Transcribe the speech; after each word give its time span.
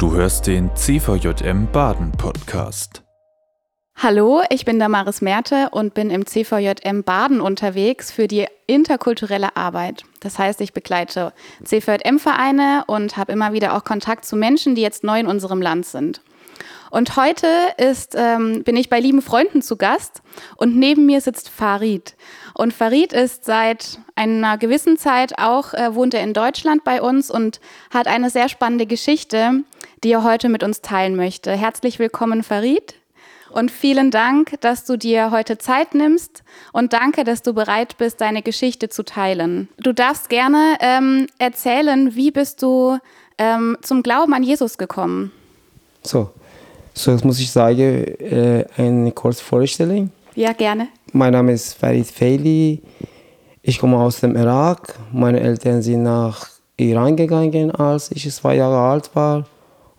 Du 0.00 0.14
hörst 0.14 0.46
den 0.46 0.74
CVJM 0.74 1.70
Baden 1.72 2.10
Podcast. 2.12 3.02
Hallo, 3.94 4.40
ich 4.48 4.64
bin 4.64 4.78
Damaris 4.78 5.20
Merte 5.20 5.68
und 5.72 5.92
bin 5.92 6.08
im 6.08 6.24
CVJM 6.24 7.02
Baden 7.02 7.42
unterwegs 7.42 8.10
für 8.10 8.26
die 8.26 8.46
interkulturelle 8.66 9.58
Arbeit. 9.58 10.04
Das 10.20 10.38
heißt, 10.38 10.62
ich 10.62 10.72
begleite 10.72 11.34
CVJM-Vereine 11.62 12.84
und 12.86 13.18
habe 13.18 13.32
immer 13.32 13.52
wieder 13.52 13.76
auch 13.76 13.84
Kontakt 13.84 14.24
zu 14.24 14.36
Menschen, 14.36 14.74
die 14.74 14.80
jetzt 14.80 15.04
neu 15.04 15.20
in 15.20 15.26
unserem 15.26 15.60
Land 15.60 15.84
sind. 15.84 16.22
Und 16.90 17.16
heute 17.16 17.46
ist, 17.76 18.14
ähm, 18.16 18.64
bin 18.64 18.76
ich 18.76 18.88
bei 18.90 19.00
lieben 19.00 19.22
Freunden 19.22 19.62
zu 19.62 19.76
Gast 19.76 20.22
und 20.56 20.76
neben 20.76 21.06
mir 21.06 21.20
sitzt 21.20 21.48
Farid. 21.48 22.16
Und 22.54 22.72
Farid 22.72 23.12
ist 23.12 23.44
seit 23.44 23.98
einer 24.16 24.58
gewissen 24.58 24.98
Zeit 24.98 25.38
auch, 25.38 25.72
äh, 25.72 25.94
wohnt 25.94 26.14
er 26.14 26.22
in 26.22 26.34
Deutschland 26.34 26.84
bei 26.84 27.00
uns 27.00 27.30
und 27.30 27.60
hat 27.90 28.06
eine 28.06 28.30
sehr 28.30 28.48
spannende 28.48 28.86
Geschichte, 28.86 29.62
die 30.02 30.12
er 30.12 30.24
heute 30.24 30.48
mit 30.48 30.62
uns 30.62 30.80
teilen 30.80 31.16
möchte. 31.16 31.52
Herzlich 31.52 31.98
willkommen, 31.98 32.42
Farid. 32.42 32.94
Und 33.50 33.70
vielen 33.70 34.10
Dank, 34.10 34.60
dass 34.60 34.84
du 34.84 34.96
dir 34.96 35.30
heute 35.30 35.58
Zeit 35.58 35.94
nimmst 35.94 36.44
und 36.72 36.92
danke, 36.92 37.24
dass 37.24 37.42
du 37.42 37.52
bereit 37.52 37.98
bist, 37.98 38.20
deine 38.20 38.42
Geschichte 38.42 38.88
zu 38.88 39.04
teilen. 39.04 39.68
Du 39.78 39.92
darfst 39.92 40.28
gerne 40.28 40.76
ähm, 40.80 41.26
erzählen, 41.38 42.14
wie 42.14 42.30
bist 42.30 42.62
du 42.62 42.98
ähm, 43.38 43.76
zum 43.82 44.02
Glauben 44.02 44.34
an 44.34 44.44
Jesus 44.44 44.78
gekommen? 44.78 45.32
So, 46.02 46.30
so, 47.00 47.12
jetzt 47.12 47.24
muss 47.24 47.40
ich 47.40 47.50
sagen, 47.50 48.04
äh, 48.20 48.64
eine 48.76 49.12
kurze 49.12 49.42
Vorstellung. 49.42 50.10
Ja, 50.34 50.52
gerne. 50.52 50.88
Mein 51.12 51.32
Name 51.32 51.52
ist 51.52 51.74
Farid 51.74 52.06
Feili. 52.06 52.82
Ich 53.62 53.78
komme 53.78 53.98
aus 53.98 54.20
dem 54.20 54.36
Irak. 54.36 54.98
Meine 55.12 55.40
Eltern 55.40 55.82
sind 55.82 56.02
nach 56.02 56.48
Iran 56.76 57.16
gegangen, 57.16 57.70
als 57.70 58.10
ich 58.12 58.30
zwei 58.30 58.56
Jahre 58.56 58.78
alt 58.78 59.10
war. 59.14 59.46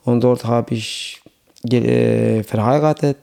Und 0.03 0.23
dort 0.23 0.45
habe 0.45 0.73
ich 0.73 1.21
äh, 1.71 2.43
verheiratet. 2.43 3.17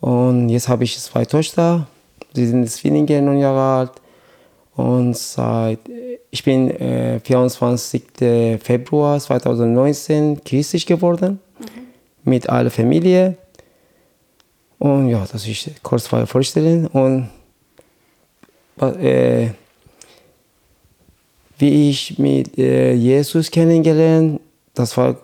Und 0.00 0.48
jetzt 0.48 0.68
habe 0.68 0.84
ich 0.84 0.98
zwei 0.98 1.24
Töchter. 1.24 1.86
Sie 2.34 2.46
sind 2.46 2.68
Zwillinge, 2.68 3.22
neun 3.22 3.38
Jahre 3.38 3.78
alt. 3.78 3.92
Und 4.76 5.16
seit, 5.16 5.80
ich 6.30 6.44
bin 6.44 6.70
äh, 6.70 7.18
24. 7.20 8.02
Februar 8.62 9.18
2019 9.18 10.44
christlich 10.44 10.86
geworden 10.86 11.40
mit 12.28 12.48
aller 12.48 12.70
Familie. 12.70 13.36
Und 14.78 15.08
ja, 15.08 15.26
das 15.30 15.46
ist 15.46 15.70
kurz 15.82 16.06
vorstellen. 16.06 16.86
Und 16.86 17.28
äh, 18.80 19.48
wie 21.58 21.90
ich 21.90 22.18
mit 22.18 22.56
äh, 22.58 22.92
Jesus 22.92 23.50
kennengelernt, 23.50 24.40
das 24.74 24.96
war 24.96 25.16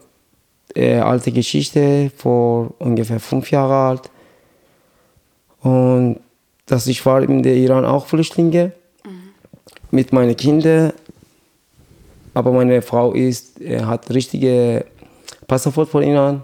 äh, 0.75 0.97
alte 0.97 1.31
Geschichte 1.31 2.11
vor 2.17 2.75
ungefähr 2.79 3.21
fünf 3.21 3.51
Jahren 3.51 3.71
alt. 3.71 4.11
Und 5.61 6.21
dass 6.67 6.87
ich 6.87 7.05
war 7.07 7.23
in 7.23 7.43
der 7.43 7.55
Iran 7.55 7.85
auch 7.85 8.07
Flüchtlinge 8.07 8.73
mhm. 9.05 9.11
mit 9.93 10.13
meinen 10.13 10.37
Kindern. 10.37 10.93
Aber 12.33 12.51
meine 12.51 12.83
Frau 12.83 13.13
ist, 13.13 13.61
äh, 13.61 13.81
hat 13.83 14.11
richtige 14.11 14.85
Passwort 15.47 15.89
von 15.89 16.03
Iran. 16.03 16.43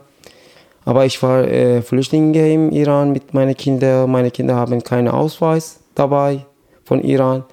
Aber 0.84 1.04
ich 1.04 1.22
war 1.22 1.44
äh, 1.44 1.82
Flüchtlinge 1.82 2.52
im 2.52 2.70
Iran 2.70 3.12
mit 3.12 3.34
meinen 3.34 3.56
Kindern. 3.56 4.10
Meine 4.10 4.30
Kinder 4.30 4.56
haben 4.56 4.82
keinen 4.82 5.08
Ausweis 5.08 5.80
dabei 5.94 6.44
von 6.84 7.02
Iran. 7.02 7.44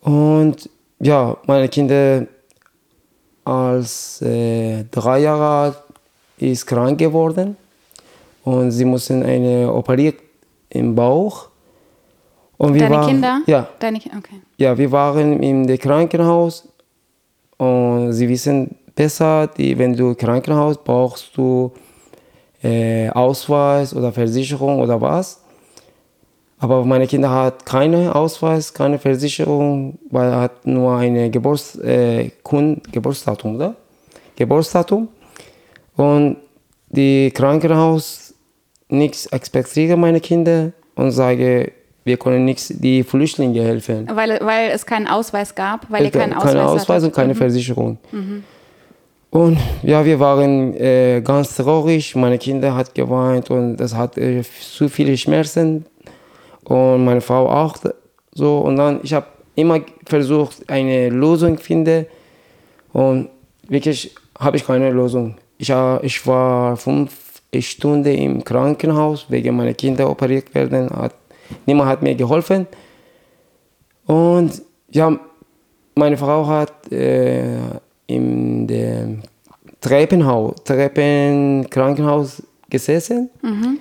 Und 0.00 0.68
ja, 1.00 1.36
meine 1.46 1.68
Kinder 1.68 2.26
als 3.44 4.22
äh, 4.22 4.84
drei 4.90 5.20
Jahre 5.20 5.44
alt 5.44 5.82
ist 6.38 6.66
krank 6.66 6.98
geworden 6.98 7.56
und 8.44 8.70
sie 8.70 8.84
mussten 8.84 9.22
eine 9.22 9.72
operiert 9.72 10.16
im 10.70 10.94
Bauch. 10.94 11.48
Und 12.56 12.74
wir 12.74 12.82
Deine 12.82 12.94
waren, 12.94 13.08
Kinder? 13.08 13.40
Ja. 13.46 13.68
Deine, 13.78 13.98
okay. 13.98 14.40
Ja, 14.56 14.76
wir 14.78 14.90
waren 14.92 15.42
im 15.42 15.66
Krankenhaus 15.78 16.68
und 17.56 18.12
sie 18.12 18.28
wissen 18.28 18.76
besser, 18.94 19.48
die, 19.48 19.76
wenn 19.78 19.96
du 19.96 20.14
Krankenhaus 20.14 20.78
brauchst 20.82 21.36
du 21.36 21.72
äh, 22.62 23.08
Ausweis 23.10 23.94
oder 23.94 24.12
Versicherung 24.12 24.80
oder 24.80 25.00
was. 25.00 25.42
Aber 26.58 26.84
meine 26.84 27.08
Kinder 27.08 27.30
hat 27.30 27.66
keine 27.66 28.14
Ausweis, 28.14 28.72
keine 28.72 28.98
Versicherung, 28.98 29.98
weil 30.10 30.30
er 30.30 30.40
hat 30.42 30.64
nur 30.64 30.96
ein 30.96 31.32
Geburts, 31.32 31.76
äh, 31.80 32.30
Geburtsdatum, 32.92 33.56
oder? 33.56 33.74
Geburtsdatum. 34.36 35.08
Und 35.96 36.36
die 36.88 37.32
Krankenhaus 37.32 38.34
nichts 38.88 39.32
akzeptieren 39.32 39.98
meine 39.98 40.20
Kinder 40.20 40.72
und 40.94 41.10
sage, 41.10 41.72
wir 42.04 42.16
können 42.16 42.44
nichts 42.44 42.68
die 42.68 43.02
Flüchtlinge 43.02 43.62
helfen. 43.62 44.08
Weil, 44.12 44.38
weil 44.42 44.70
es 44.70 44.86
keinen 44.86 45.08
Ausweis 45.08 45.54
gab, 45.54 45.90
weil 45.90 46.04
ihr 46.04 46.10
keinen 46.10 46.34
Ausweis 46.34 46.52
Keine 46.52 46.68
Ausweis 46.68 47.04
und 47.04 47.14
keine 47.14 47.34
mhm. 47.34 47.38
Versicherung. 47.38 47.98
Mhm. 48.10 48.44
Und 49.32 49.56
ja, 49.82 50.04
wir 50.04 50.20
waren 50.20 50.74
äh, 50.74 51.22
ganz 51.24 51.56
traurig. 51.56 52.14
Meine 52.14 52.36
Kinder 52.36 52.74
hat 52.74 52.94
geweint 52.94 53.48
und 53.50 53.78
das 53.78 53.94
hat 53.94 54.18
äh, 54.18 54.42
zu 54.42 54.90
viele 54.90 55.16
Schmerzen 55.16 55.86
und 56.64 57.06
meine 57.06 57.22
Frau 57.22 57.48
auch 57.48 57.74
so. 58.34 58.58
Und 58.58 58.76
dann 58.76 59.00
ich 59.02 59.14
habe 59.14 59.24
immer 59.54 59.80
versucht 60.04 60.68
eine 60.68 61.08
Lösung 61.08 61.56
zu 61.56 61.64
finden 61.64 62.04
und 62.92 63.30
wirklich 63.68 64.14
habe 64.38 64.58
ich 64.58 64.66
keine 64.66 64.90
Lösung. 64.90 65.36
Ich, 65.56 65.72
ich 66.02 66.26
war 66.26 66.76
fünf 66.76 67.40
Stunden 67.58 68.14
im 68.14 68.44
Krankenhaus 68.44 69.24
wegen 69.30 69.56
meiner 69.56 69.72
Kinder 69.72 70.10
operiert 70.10 70.54
werden. 70.54 70.90
Hat, 70.90 71.14
niemand 71.64 71.88
hat 71.88 72.02
mir 72.02 72.14
geholfen 72.14 72.66
und 74.04 74.60
ja, 74.90 75.18
meine 75.94 76.18
Frau 76.18 76.46
hat 76.46 76.92
äh, 76.92 77.56
in 78.14 78.66
dem 78.66 79.22
Treppenhaus, 79.80 80.54
Treppenkrankenhaus 80.64 82.42
gesessen 82.70 83.30
mhm. 83.42 83.78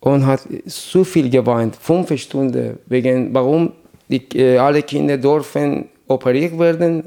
und 0.00 0.26
hat 0.26 0.40
so 0.64 1.04
viel 1.04 1.28
geweint, 1.30 1.76
fünf 1.76 2.10
Stunden, 2.18 2.78
wegen 2.86 3.32
warum 3.34 3.72
die, 4.08 4.22
äh, 4.34 4.58
alle 4.58 4.82
Kinder 4.82 5.18
dürfen 5.18 5.88
operiert 6.08 6.58
werden, 6.58 7.04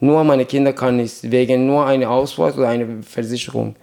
nur 0.00 0.22
meine 0.24 0.44
Kinder 0.44 0.72
kann 0.72 0.96
nicht, 0.96 1.30
wegen 1.30 1.66
nur 1.66 1.86
einer 1.86 2.10
Ausweis 2.10 2.56
oder 2.56 2.68
einer 2.68 3.02
Versicherung. 3.02 3.76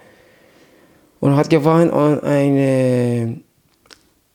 Und 1.19 1.35
hat 1.35 1.49
geweint 1.49 1.91
und 1.91 2.23
eine 2.23 3.39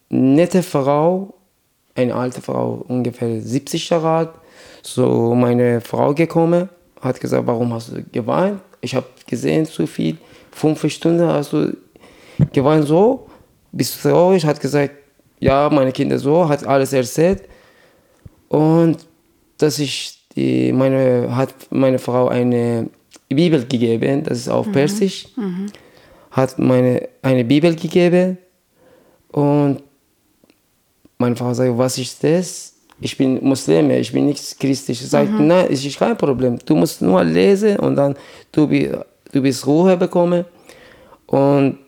nette 0.09 0.63
Frau, 0.63 1.35
eine 1.95 2.15
alte 2.15 2.41
Frau, 2.41 2.85
ungefähr 2.89 3.41
70 3.41 3.91
Jahre 3.91 4.09
alt, 4.09 4.31
so 4.83 5.35
meine 5.35 5.81
Frau 5.81 6.15
gekommen 6.15 6.69
hat 7.03 7.21
gesagt, 7.21 7.47
warum 7.47 7.73
hast 7.75 7.93
du 7.93 8.03
geweint? 8.05 8.61
Ich 8.81 8.95
habe 8.95 9.07
gesehen, 9.27 9.67
zu 9.67 9.87
viel, 9.87 10.17
fünf 10.53 10.89
Stunden 10.91 11.27
hast 11.27 11.53
du 11.53 11.77
geweint 12.53 12.87
so, 12.87 13.27
bist 13.73 14.03
du 14.05 14.09
traurig, 14.09 14.45
hat 14.47 14.61
gesagt, 14.61 14.95
ja, 15.41 15.69
meine 15.71 15.93
Kinder 15.93 16.19
so, 16.19 16.49
hat 16.49 16.65
alles 16.65 16.93
erzählt. 16.93 17.43
Und 18.49 18.99
dass 19.59 19.79
ich 19.79 20.19
die, 20.37 20.73
meine, 20.73 21.35
hat 21.35 21.55
meine 21.71 21.99
Frau 21.99 22.29
eine 22.29 22.89
Bibel 23.29 23.65
gegeben, 23.67 24.23
das 24.23 24.39
ist 24.39 24.49
auf 24.49 24.67
mhm. 24.67 24.73
Persisch, 24.73 25.27
mhm. 25.37 25.67
hat 26.31 26.59
meine 26.59 27.09
eine 27.23 27.45
Bibel 27.45 27.75
gegeben 27.75 28.39
und 29.33 29.83
meine 31.19 31.37
Frau 31.37 31.55
sagt, 31.55 31.77
was 31.77 31.99
ist 31.99 32.23
das? 32.23 32.72
Ich 33.03 33.17
bin 33.17 33.39
Muslim, 33.43 33.91
ich 33.91 34.13
bin 34.13 34.27
nicht 34.27 34.59
christlich. 34.59 35.01
Sagt, 35.01 35.31
mhm. 35.31 35.47
nein, 35.49 35.67
es 35.71 35.85
ist 35.85 35.99
kein 35.99 36.17
Problem. 36.17 36.59
Du 36.65 36.77
musst 36.77 37.03
nur 37.03 37.23
lesen 37.25 37.77
und 37.79 37.97
dann 37.97 38.15
du, 38.53 38.67
du 38.67 39.43
bist 39.43 39.67
Ruhe 39.67 39.97
bekommen. 39.97 40.45
Und 41.27 41.79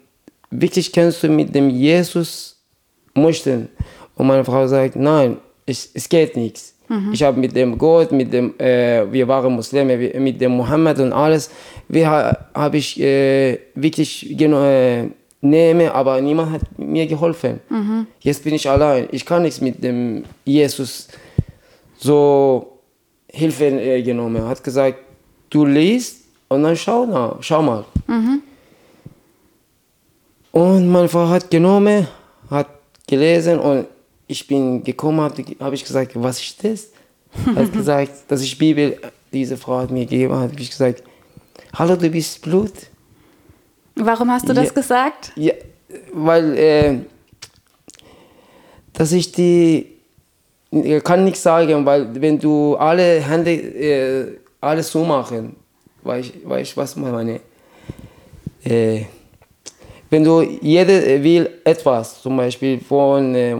wirklich 0.50 0.92
kannst 0.92 1.22
du 1.22 1.28
mit 1.28 1.54
dem 1.54 1.70
Jesus 1.70 2.56
möchten. 3.14 3.68
Und 4.16 4.26
meine 4.26 4.44
Frau 4.44 4.66
sagt, 4.66 4.96
nein, 4.96 5.36
es, 5.66 5.90
es 5.94 6.08
geht 6.08 6.36
nichts. 6.36 6.74
Mhm. 6.88 7.12
Ich 7.12 7.22
habe 7.22 7.38
mit 7.38 7.54
dem 7.54 7.78
Gott, 7.78 8.12
mit 8.12 8.32
dem, 8.32 8.58
äh, 8.58 9.10
wir 9.10 9.26
waren 9.28 9.52
Muslime, 9.52 9.96
mit 9.96 10.40
dem 10.40 10.52
Mohammed 10.52 10.98
und 10.98 11.12
alles, 11.12 11.50
wir 11.88 12.08
habe 12.08 12.76
ich 12.76 13.00
äh, 13.00 13.58
wirklich 13.74 14.30
äh, 14.30 15.08
nehme, 15.44 15.94
aber 15.94 16.20
niemand 16.20 16.52
hat 16.52 16.78
mir 16.78 17.06
geholfen. 17.06 17.60
Mhm. 17.68 18.06
Jetzt 18.20 18.42
bin 18.42 18.54
ich 18.54 18.68
allein. 18.68 19.08
Ich 19.12 19.24
kann 19.24 19.42
nichts 19.42 19.60
mit 19.60 19.82
dem 19.84 20.24
Jesus 20.44 21.08
so 21.98 22.80
Hilfe 23.28 23.66
äh, 23.66 24.02
genommen. 24.02 24.36
Er 24.36 24.48
hat 24.48 24.64
gesagt, 24.64 24.98
du 25.50 25.64
liest 25.64 26.24
und 26.48 26.62
dann 26.62 26.76
schau, 26.76 27.06
na, 27.06 27.36
schau 27.40 27.62
mal. 27.62 27.84
Mhm. 28.06 28.42
Und 30.52 30.88
meine 30.88 31.08
Frau 31.08 31.28
hat 31.28 31.50
genommen, 31.50 32.06
hat 32.48 32.68
gelesen 33.06 33.58
und 33.58 33.86
ich 34.26 34.46
bin 34.46 34.82
gekommen, 34.82 35.20
habe 35.20 35.44
hab 35.60 35.72
ich 35.72 35.84
gesagt, 35.84 36.12
was 36.14 36.40
ist 36.40 36.64
das? 36.64 36.88
hat 37.54 37.72
gesagt, 37.80 38.12
dass 38.28 38.40
ich 38.40 38.56
Bibel, 38.56 38.98
diese 39.32 39.56
Frau 39.56 39.78
hat 39.78 39.90
mir 39.90 40.06
gegeben, 40.06 40.32
habe 40.34 40.52
ich 40.58 40.70
gesagt, 40.70 41.02
hallo, 41.74 41.96
du 41.96 42.08
bist 42.08 42.40
Blut. 42.42 42.72
Warum 43.96 44.30
hast 44.30 44.48
du 44.48 44.52
das 44.52 44.66
Ja. 44.68 44.72
gesagt? 44.72 45.32
Ja, 45.36 45.52
weil, 46.12 46.58
äh, 46.58 46.98
dass 48.92 49.12
ich 49.12 49.30
die, 49.32 49.86
ich 50.70 51.04
kann 51.04 51.24
nicht 51.24 51.36
sagen, 51.36 51.84
weil 51.86 52.08
wenn 52.20 52.38
du 52.38 52.74
alle 52.76 53.20
Hände, 53.20 53.52
äh, 53.52 54.38
alles 54.60 54.90
so 54.90 55.04
machen, 55.04 55.56
weißt 56.02 56.32
du, 56.44 56.76
was 56.76 56.90
ich 56.96 56.96
meine? 56.96 57.40
Äh, 58.64 59.04
wenn 60.10 60.24
du, 60.24 60.42
jeder 60.42 61.22
will 61.22 61.50
etwas, 61.64 62.22
zum 62.22 62.36
Beispiel 62.36 62.80
von 62.80 63.34
äh, 63.34 63.56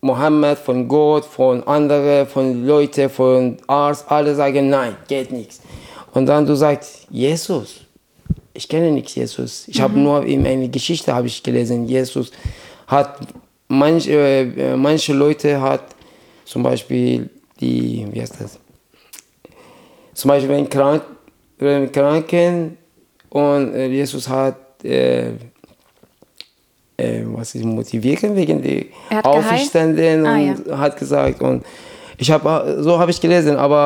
Mohammed, 0.00 0.58
von 0.58 0.88
Gott, 0.88 1.24
von 1.24 1.62
anderen, 1.64 2.26
von 2.26 2.64
Leuten, 2.66 3.10
von 3.10 3.56
Arzt, 3.66 4.10
alle 4.10 4.34
sagen, 4.34 4.70
nein, 4.70 4.96
geht 5.08 5.30
nichts. 5.30 5.60
Und 6.14 6.26
dann 6.26 6.46
du 6.46 6.54
sagst, 6.54 7.06
Jesus, 7.10 7.82
ich 8.60 8.68
kenne 8.68 8.90
nicht 8.90 9.10
Jesus. 9.16 9.66
Ich 9.68 9.80
habe 9.80 9.98
nur 9.98 10.24
in 10.26 10.46
eine 10.46 10.68
Geschichte 10.68 11.14
habe 11.14 11.26
ich 11.26 11.42
gelesen. 11.42 11.88
Jesus 11.88 12.30
hat 12.86 13.18
manche, 13.68 14.12
äh, 14.12 14.76
manche 14.76 15.14
Leute 15.14 15.60
hat 15.60 15.84
zum 16.44 16.62
Beispiel 16.62 17.30
die, 17.58 18.06
wie 18.12 18.20
heißt 18.20 18.36
das? 18.38 18.58
Zum 20.12 20.28
Beispiel 20.28 20.50
wenn 20.50 20.68
krank, 20.68 21.02
wenn 21.58 21.90
Kranken 21.90 22.76
und 23.30 23.74
äh, 23.74 23.86
Jesus 23.86 24.28
hat 24.28 24.84
äh, 24.84 25.30
äh, 26.98 27.24
was 27.24 27.54
ist 27.54 27.64
motivieren 27.64 28.36
wegen 28.36 28.60
geheilt? 28.60 28.88
Auferstanden 29.24 30.26
Ah, 30.26 30.36
und 30.36 30.78
hat 30.78 30.98
gesagt 30.98 31.40
und 31.40 31.64
ich 32.18 32.30
habe 32.30 32.82
so 32.82 32.98
habe 32.98 33.10
ich 33.10 33.20
gelesen, 33.20 33.56
aber 33.56 33.84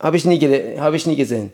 habe 0.00 0.16
ich 0.16 0.24
nie 0.24 0.40
habe 0.80 0.96
ich 0.96 1.06
nie 1.06 1.14
gesehen. 1.14 1.52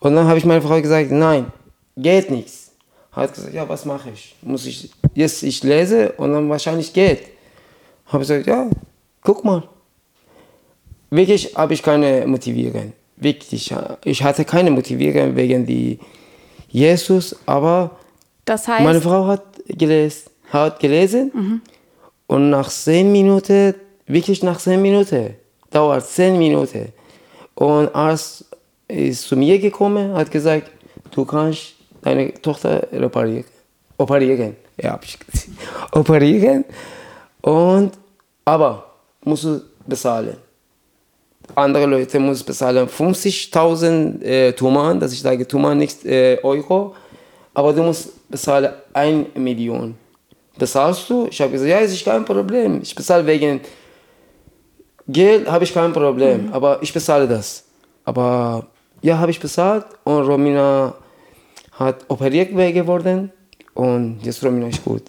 Und 0.00 0.16
dann 0.16 0.26
habe 0.26 0.38
ich 0.38 0.46
meiner 0.46 0.62
Frau 0.62 0.80
gesagt, 0.80 1.10
nein, 1.10 1.52
geht 1.96 2.30
nichts. 2.30 2.72
Hat 3.12 3.34
gesagt, 3.34 3.54
ja, 3.54 3.68
was 3.68 3.84
mache 3.84 4.10
ich? 4.10 4.36
Muss 4.42 4.66
ich 4.66 4.90
jetzt 5.14 5.42
ich 5.42 5.62
lese 5.62 6.12
und 6.12 6.32
dann 6.32 6.48
wahrscheinlich 6.48 6.92
geht. 6.92 7.22
Habe 8.06 8.22
ich 8.22 8.28
gesagt, 8.28 8.46
ja, 8.46 8.68
guck 9.22 9.44
mal. 9.44 9.68
Wirklich 11.10 11.56
habe 11.56 11.74
ich 11.74 11.82
keine 11.82 12.26
Motivierung. 12.26 12.92
Wirklich, 13.16 13.74
ich 14.04 14.22
hatte 14.22 14.44
keine 14.44 14.70
Motivierung 14.70 15.34
wegen 15.36 15.66
die 15.66 15.98
Jesus, 16.68 17.36
aber 17.46 17.98
Das 18.44 18.66
heißt, 18.66 18.84
meine 18.84 19.00
Frau 19.00 19.26
hat 19.26 19.42
gelesen, 19.66 20.30
hat 20.50 20.78
gelesen 20.78 21.60
und 22.28 22.50
nach 22.50 22.70
zehn 22.70 23.10
Minuten, 23.10 23.74
wirklich 24.06 24.42
nach 24.42 24.58
zehn 24.58 24.80
Minuten, 24.80 25.34
dauert 25.70 26.06
zehn 26.06 26.38
Minuten. 26.38 26.92
Und 27.56 27.94
Arzt 27.94 28.46
ist 28.88 29.22
zu 29.22 29.36
mir 29.36 29.58
gekommen, 29.58 30.14
hat 30.14 30.30
gesagt, 30.30 30.70
du 31.10 31.24
kannst 31.24 31.74
deine 32.02 32.32
Tochter 32.34 32.86
reparieren, 32.92 33.44
operieren. 33.96 34.56
Ja, 34.76 34.92
hab 34.92 35.04
ich 35.04 35.18
gesagt. 35.18 35.48
Operieren. 35.92 36.64
Und, 37.42 37.92
aber 38.44 38.84
musst 39.24 39.44
du 39.44 39.60
bezahlen. 39.86 40.36
Andere 41.54 41.86
Leute 41.86 42.18
müssen 42.20 42.46
bezahlen 42.46 42.88
50.000 42.88 44.22
äh, 44.22 44.52
Tuman, 44.52 45.00
dass 45.00 45.12
ich 45.12 45.20
sage 45.20 45.46
Tuman 45.46 45.78
nicht 45.78 46.04
äh, 46.04 46.38
Euro, 46.42 46.94
aber 47.52 47.72
du 47.72 47.82
musst 47.82 48.28
bezahlen 48.28 48.72
1 48.92 49.34
Million. 49.34 49.96
Bezahlst 50.56 51.08
du? 51.10 51.26
Ich 51.30 51.40
habe 51.40 51.52
gesagt, 51.52 51.70
ja, 51.70 51.80
es 51.80 51.92
ist 51.92 52.04
kein 52.04 52.24
Problem. 52.24 52.80
Ich 52.82 52.94
bezahle 52.94 53.26
wegen 53.26 53.60
Geld, 55.08 55.50
habe 55.50 55.64
ich 55.64 55.74
kein 55.74 55.92
Problem, 55.92 56.50
aber 56.52 56.78
ich 56.82 56.92
bezahle 56.92 57.26
das. 57.26 57.64
Aber 58.04 58.66
ja, 59.02 59.18
habe 59.18 59.30
ich 59.30 59.40
bezahlt 59.40 59.86
und 60.04 60.22
Romina 60.22 60.94
hat 61.80 62.04
operiert 62.08 62.50
geworden 62.50 63.32
und 63.74 64.20
jetzt 64.22 64.44
Romina 64.44 64.68
ist 64.68 64.84
gut. 64.84 65.02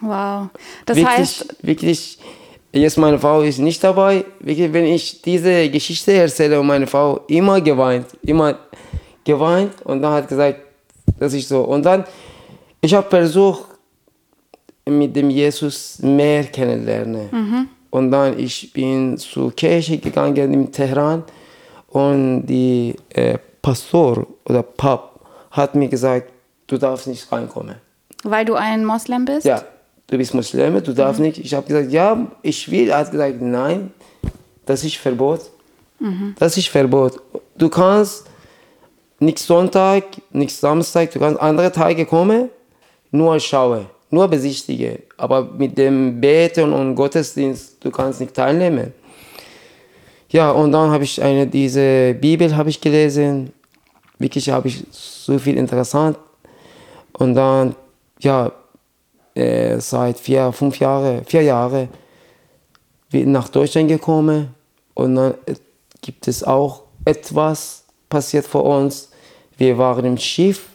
wow. 0.00 0.48
Das 0.86 0.96
wirklich, 0.96 1.18
heißt, 1.18 1.56
wirklich, 1.62 2.18
jetzt 2.72 2.98
meine 2.98 3.18
Frau 3.18 3.40
ist 3.42 3.58
nicht 3.58 3.82
dabei. 3.82 4.24
Wirklich, 4.38 4.72
wenn 4.72 4.84
ich 4.84 5.22
diese 5.22 5.68
Geschichte 5.70 6.12
erzähle 6.12 6.60
und 6.60 6.66
meine 6.66 6.86
Frau 6.86 7.20
immer 7.28 7.60
geweint, 7.60 8.06
immer 8.22 8.58
geweint 9.24 9.72
und 9.84 10.02
dann 10.02 10.12
hat 10.12 10.28
gesagt, 10.28 10.60
dass 11.18 11.32
ich 11.32 11.48
so. 11.48 11.62
Und 11.62 11.84
dann, 11.84 12.04
ich 12.80 12.94
habe 12.94 13.08
versucht, 13.08 13.64
mit 14.86 15.14
dem 15.16 15.30
Jesus 15.30 15.98
mehr 16.00 16.44
kennenlernen. 16.44 17.28
Und 17.90 18.10
dann, 18.10 18.38
ich 18.38 18.72
bin 18.72 19.16
zur 19.18 19.52
Kirche 19.52 19.98
gegangen 19.98 20.52
in 20.52 20.72
Teheran 20.72 21.24
und 21.88 22.46
die 22.46 22.94
äh, 23.10 23.38
Pastor 23.62 24.26
oder 24.44 24.62
Pap 24.62 25.09
hat 25.50 25.74
mir 25.74 25.88
gesagt, 25.88 26.32
du 26.66 26.78
darfst 26.78 27.06
nicht 27.06 27.30
reinkommen. 27.32 27.76
weil 28.22 28.44
du 28.44 28.54
ein 28.54 28.84
Moslem 28.84 29.24
bist? 29.24 29.44
Ja, 29.46 29.62
du 30.06 30.16
bist 30.18 30.34
Muslime, 30.34 30.80
du 30.82 30.92
darfst 30.92 31.20
nicht. 31.20 31.38
Ich 31.38 31.54
habe 31.54 31.66
gesagt, 31.66 31.90
ja, 31.90 32.26
ich 32.42 32.70
will. 32.70 32.88
Er 32.90 32.98
hat 32.98 33.10
gesagt, 33.10 33.40
nein, 33.40 33.90
das 34.66 34.84
ist 34.84 34.96
Verbot. 34.96 35.40
Das 36.38 36.56
ist 36.56 36.68
Verbot. 36.68 37.20
Du 37.56 37.68
kannst 37.68 38.26
nicht 39.18 39.38
Sonntag, 39.38 40.04
nicht 40.32 40.54
Samstag, 40.56 41.10
du 41.12 41.18
kannst 41.18 41.38
andere 41.40 41.70
Tage 41.72 42.06
kommen, 42.06 42.48
nur 43.10 43.38
schauen, 43.40 43.86
nur 44.10 44.26
besichtigen. 44.28 44.98
Aber 45.18 45.44
mit 45.44 45.76
dem 45.76 46.20
Beten 46.20 46.72
und 46.72 46.94
Gottesdienst, 46.94 47.84
du 47.84 47.90
kannst 47.90 48.20
nicht 48.20 48.32
teilnehmen. 48.34 48.94
Ja, 50.30 50.52
und 50.52 50.72
dann 50.72 50.90
habe 50.90 51.04
ich 51.04 51.20
eine, 51.22 51.46
diese 51.46 52.14
Bibel 52.14 52.56
habe 52.56 52.70
ich 52.70 52.80
gelesen. 52.80 53.52
Wirklich 54.20 54.50
habe 54.50 54.68
ich 54.68 54.84
so 54.90 55.38
viel 55.38 55.56
interessant. 55.56 56.16
Und 57.14 57.34
dann, 57.34 57.74
ja, 58.20 58.52
äh, 59.34 59.80
seit 59.80 60.18
vier, 60.18 60.52
fünf 60.52 60.78
Jahren, 60.78 61.24
vier 61.24 61.42
Jahre 61.42 61.88
nach 63.12 63.48
Deutschland 63.48 63.88
gekommen 63.88 64.54
und 64.94 65.14
dann 65.16 65.34
äh, 65.46 65.54
gibt 66.02 66.28
es 66.28 66.44
auch 66.44 66.82
etwas 67.04 67.84
passiert 68.08 68.46
für 68.46 68.62
uns. 68.62 69.10
Wir 69.56 69.78
waren 69.78 70.04
im 70.04 70.18
Schiff 70.18 70.68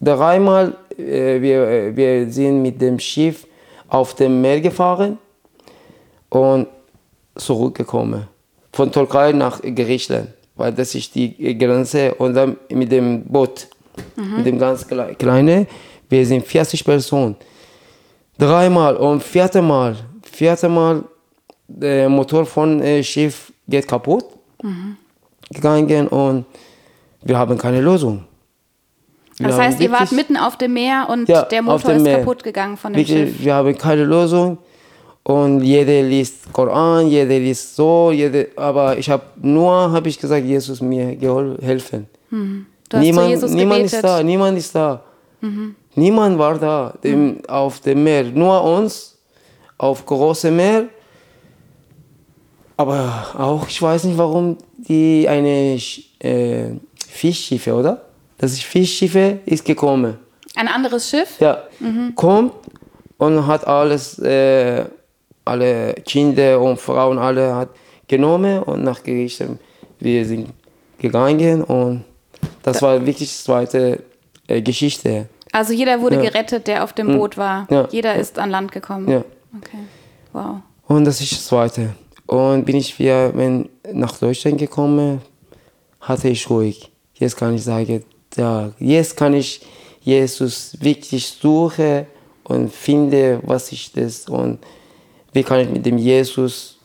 dreimal, 0.00 0.76
äh, 0.96 1.40
wir, 1.40 1.68
äh, 1.68 1.96
wir 1.96 2.32
sind 2.32 2.62
mit 2.62 2.80
dem 2.80 2.98
Schiff 2.98 3.46
auf 3.88 4.14
dem 4.14 4.40
Meer 4.40 4.60
gefahren 4.60 5.18
und 6.30 6.66
zurückgekommen. 7.34 8.26
Von 8.72 8.90
Türkei 8.90 9.32
nach 9.32 9.60
Griechenland, 9.60 10.30
weil 10.56 10.72
das 10.72 10.94
ist 10.94 11.14
die 11.14 11.56
Grenze 11.58 12.14
und 12.14 12.34
dann 12.34 12.56
mit 12.70 12.90
dem 12.90 13.24
Boot, 13.24 13.68
mit 14.16 14.46
dem 14.46 14.58
ganz 14.58 14.86
klei- 14.86 15.14
kleinen, 15.14 15.66
wir 16.08 16.24
sind 16.26 16.46
40 16.46 16.84
Personen. 16.84 17.36
Dreimal 18.38 18.96
und 18.96 19.22
vierte 19.22 19.62
Mal, 19.62 19.96
vierte 20.22 20.68
Mal 20.68 21.04
der 21.68 22.08
Motor 22.08 22.44
von 22.46 22.80
äh, 22.82 23.02
Schiff 23.02 23.52
geht 23.68 23.86
kaputt 23.88 24.24
gegangen 25.50 26.08
und 26.08 26.44
wir 27.22 27.38
haben 27.38 27.56
keine 27.58 27.80
Lösung. 27.80 28.24
Wir 29.38 29.48
Das 29.48 29.58
heißt, 29.58 29.80
ihr 29.80 29.90
wart 29.90 30.12
mitten 30.12 30.36
auf 30.36 30.56
dem 30.56 30.72
Meer 30.74 31.06
und 31.10 31.28
Ja, 31.28 31.42
der 31.42 31.62
Motor 31.62 31.92
ist 31.92 32.02
Meer. 32.02 32.18
kaputt 32.18 32.42
gegangen 32.42 32.76
von 32.76 32.92
dem 32.92 32.98
Wirklich, 32.98 33.30
Schiff. 33.34 33.40
Wir 33.44 33.54
haben 33.54 33.76
keine 33.76 34.04
Lösung 34.04 34.58
und 35.26 35.60
jeder 35.60 36.02
liest 36.02 36.52
Koran, 36.52 37.08
jeder 37.08 37.36
liest 37.40 37.74
so, 37.74 38.12
jeder, 38.12 38.44
aber 38.54 38.96
ich 38.96 39.10
habe 39.10 39.24
nur, 39.42 39.72
habe 39.90 40.08
ich 40.08 40.20
gesagt, 40.20 40.46
Jesus 40.46 40.80
mir 40.80 41.18
helfen. 41.60 42.06
Hast 42.92 43.00
niemand, 43.00 43.50
niemand 43.50 43.84
ist 43.86 44.04
da, 44.04 44.22
niemand 44.22 44.56
ist 44.56 44.72
da. 44.72 45.02
Niemand 45.96 46.38
war 46.38 46.56
da 46.58 46.94
dem, 47.02 47.40
auf 47.48 47.80
dem 47.80 48.04
Meer, 48.04 48.22
nur 48.22 48.62
uns 48.62 49.18
auf 49.78 50.06
großem 50.06 50.54
Meer. 50.54 50.84
Aber 52.76 53.34
auch, 53.36 53.66
ich 53.66 53.82
weiß 53.82 54.04
nicht, 54.04 54.16
warum 54.16 54.56
die 54.76 55.26
eine 55.28 55.76
äh, 56.20 56.68
Fischschiffe, 57.08 57.74
oder? 57.74 58.02
Das 58.38 58.52
ist 58.52 58.62
Fischschiffe 58.62 59.40
ist 59.44 59.64
gekommen. 59.64 60.18
Ein 60.54 60.68
anderes 60.68 61.10
Schiff? 61.10 61.40
Ja, 61.40 61.64
kommt 62.14 62.52
und 63.18 63.44
hat 63.44 63.66
alles, 63.66 64.20
äh, 64.20 64.84
alle 65.46 65.94
Kinder 66.04 66.60
und 66.60 66.78
Frauen, 66.78 67.18
alle 67.18 67.54
hat 67.54 67.68
genommen 68.08 68.62
und 68.62 68.82
nach 68.84 69.02
Griechenland. 69.02 69.60
Wir 69.98 70.24
sind 70.26 70.48
gegangen 70.98 71.62
und 71.64 72.04
das 72.62 72.82
war 72.82 72.94
wirklich 73.06 73.30
die 73.30 73.42
zweite 73.44 74.02
äh, 74.48 74.60
Geschichte. 74.60 75.28
Also 75.52 75.72
jeder 75.72 76.00
wurde 76.00 76.16
Ja. 76.16 76.22
gerettet, 76.22 76.66
der 76.66 76.84
auf 76.84 76.92
dem 76.92 77.16
Boot 77.16 77.36
war. 77.38 77.66
Ja. 77.70 77.88
Jeder 77.90 78.14
ist 78.16 78.38
an 78.38 78.50
Land 78.50 78.72
gekommen. 78.72 79.08
Ja. 79.08 79.24
Okay. 79.56 79.78
Wow. 80.32 80.56
Und 80.88 81.04
das 81.04 81.20
ist 81.20 81.32
das 81.32 81.46
zweite. 81.46 81.94
Und 82.26 82.64
bin 82.64 82.76
ich 82.76 82.98
wieder 82.98 83.34
wenn, 83.36 83.68
nach 83.92 84.18
Deutschland 84.18 84.58
gekommen, 84.58 85.22
hatte 86.00 86.28
ich 86.28 86.50
ruhig. 86.50 86.90
Jetzt 87.14 87.36
kann 87.36 87.54
ich 87.54 87.62
sagen, 87.62 88.04
ja, 88.36 88.70
jetzt 88.78 89.16
kann 89.16 89.32
ich 89.32 89.60
Jesus 90.02 90.76
wirklich 90.80 91.26
suchen 91.26 92.06
und 92.44 92.72
finde, 92.72 93.40
was 93.44 93.72
ist 93.72 93.96
das 93.96 94.28
und 94.28 94.58
wie 95.36 95.42
kann 95.42 95.60
ich 95.60 95.68
mit 95.68 95.84
dem 95.84 95.98
Jesus 95.98 96.78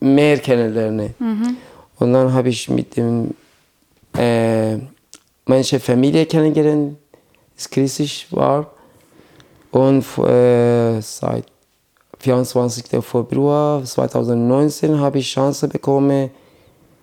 mehr 0.00 0.38
kennenlernen. 0.38 1.14
Und 1.98 2.12
dann 2.12 2.32
habe 2.32 2.48
ich 2.48 2.68
mit 2.68 2.96
dem 2.96 3.34
äh, 4.18 4.76
manche 5.46 5.78
Familie 5.78 6.26
kennengelernt, 6.26 6.96
ist 7.56 7.70
christlich 7.70 8.26
war. 8.32 8.72
Und 9.70 10.04
äh, 10.18 11.00
seit 11.00 11.46
24. 12.18 12.86
Februar 13.04 13.84
2019 13.84 14.98
habe 14.98 15.18
ich 15.18 15.30
Chance 15.32 15.68
bekommen, 15.68 16.30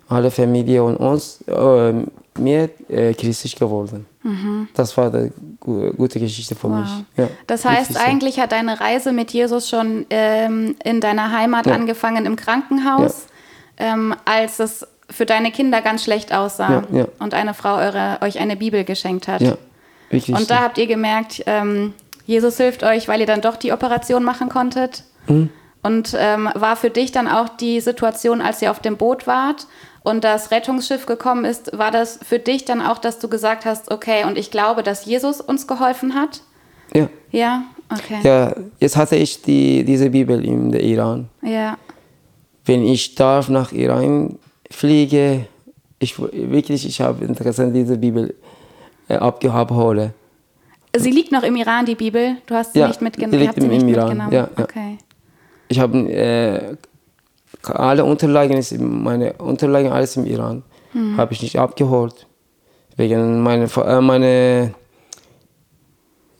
alle 0.10 0.30
Familie 0.30 0.84
und 0.84 0.98
uns, 0.98 1.42
äh, 1.48 1.94
mir 2.38 2.70
äh, 2.90 3.14
christlich 3.14 3.56
geworden. 3.56 4.06
Das 4.74 4.96
war 4.98 5.14
eine 5.14 5.32
gu- 5.60 5.92
gute 5.94 6.20
Geschichte 6.20 6.56
für 6.56 6.70
mich. 6.70 6.90
Ja, 7.18 7.28
Das 7.48 7.66
heißt, 7.66 7.98
eigentlich 8.00 8.40
hat 8.40 8.52
deine 8.54 8.80
Reise 8.80 9.12
mit 9.12 9.32
Jesus 9.32 9.70
schon 9.70 10.06
ähm, 10.10 10.76
in 10.84 11.02
deiner 11.02 11.32
Heimat 11.32 11.66
Ja. 11.68 11.74
angefangen 11.74 12.26
im 12.26 12.36
Krankenhaus, 12.36 13.26
ähm, 13.78 14.16
als 14.26 14.60
es 14.60 14.88
für 15.10 15.26
deine 15.26 15.52
Kinder 15.52 15.82
ganz 15.82 16.04
schlecht 16.06 16.34
aussah 16.34 16.84
Ja, 16.92 16.98
ja. 17.00 17.08
und 17.20 17.34
eine 17.34 17.54
Frau 17.54 17.76
eure, 17.76 18.18
euch 18.22 18.40
eine 18.40 18.56
Bibel 18.56 18.84
geschenkt 18.86 19.28
hat. 19.28 19.42
Ja. 19.42 19.58
Und 20.12 20.50
da 20.50 20.62
habt 20.62 20.78
ihr 20.78 20.88
gemerkt, 20.88 21.44
ähm, 21.46 21.94
Jesus 22.26 22.58
hilft 22.58 22.84
euch, 22.84 23.08
weil 23.08 23.20
ihr 23.20 23.26
dann 23.28 23.42
doch 23.42 23.58
die 23.58 23.74
Operation 23.74 24.24
machen 24.24 24.48
konntet. 24.48 25.04
Mhm. 25.28 25.50
Und 25.82 26.16
ähm, 26.18 26.50
war 26.56 26.78
für 26.78 26.90
dich 26.90 27.12
dann 27.12 27.28
auch 27.28 27.50
die 27.50 27.82
Situation, 27.82 28.42
als 28.42 28.62
ihr 28.62 28.72
auf 28.72 28.80
dem 28.80 28.96
Boot 28.96 29.28
wart 29.28 29.68
und 30.04 30.24
das 30.24 30.52
Rettungsschiff 30.52 31.06
gekommen 31.06 31.46
ist, 31.46 31.78
war 31.78 31.92
das 31.92 32.20
für 32.24 32.40
dich 32.40 32.66
dann 32.66 32.82
auch, 32.82 32.98
dass 32.98 33.20
du 33.20 33.28
gesagt 33.30 33.66
hast, 33.66 33.92
okay, 33.92 34.26
und 34.26 34.38
ich 34.38 34.52
glaube, 34.52 34.84
dass 34.84 35.06
Jesus 35.06 35.42
uns 35.42 35.68
geholfen 35.68 36.14
hat? 36.16 36.42
ja. 36.94 37.10
Ja, 37.32 37.64
okay. 37.92 38.20
ja, 38.22 38.54
jetzt 38.80 38.96
hatte 38.96 39.16
ich 39.16 39.42
die, 39.42 39.84
diese 39.84 40.12
Bibel 40.12 40.46
in 40.46 40.72
der 40.72 40.84
Iran. 40.84 41.30
Ja, 41.42 41.78
Wenn 42.66 42.86
ich 42.86 43.16
darf 43.16 43.50
nach 43.50 43.72
Iran 43.72 44.38
fliege, 44.70 45.48
ich 45.98 46.20
wirklich, 46.20 46.86
ich 46.86 47.02
habe 47.02 47.26
Interesse 47.26 47.64
an 47.64 47.74
diese 47.74 47.98
Bibel 47.98 48.36
äh, 49.08 49.16
abgeholt. 49.16 50.12
Sie 50.96 51.10
liegt 51.10 51.32
noch 51.32 51.42
im 51.42 51.56
Iran, 51.56 51.88
die 51.88 51.96
Bibel. 51.96 52.38
Du 52.46 52.54
hast 52.54 52.74
sie 52.74 52.80
Ja, 52.82 52.88
nicht 52.88 53.02
mitgenommen. 53.02 53.34
ihr 53.34 53.40
liegt 53.40 53.56
sie 53.56 53.62
im- 53.62 53.68
nicht 53.70 53.82
im 53.82 53.88
Iran, 53.90 54.08
mitgenommen. 54.10 54.32
ja, 54.34 54.50
ja. 54.56 54.64
Okay. 54.64 54.98
Ich 55.70 55.80
habe 55.80 55.98
äh, 56.12 56.76
alle 57.70 58.04
Unterlagen, 58.06 58.58
ist 58.58 58.72
in- 58.72 59.04
meine 59.04 59.34
Unterlagen 59.34 59.92
alles 59.92 60.16
im 60.18 60.26
Iran, 60.26 60.64
Mhm. 60.94 61.18
habe 61.18 61.34
ich 61.34 61.42
nicht 61.42 61.58
abgeholt. 61.58 62.28
Wegen 62.98 63.42
meiner 63.42 63.66
äh, 63.78 64.02
meine 64.02 64.74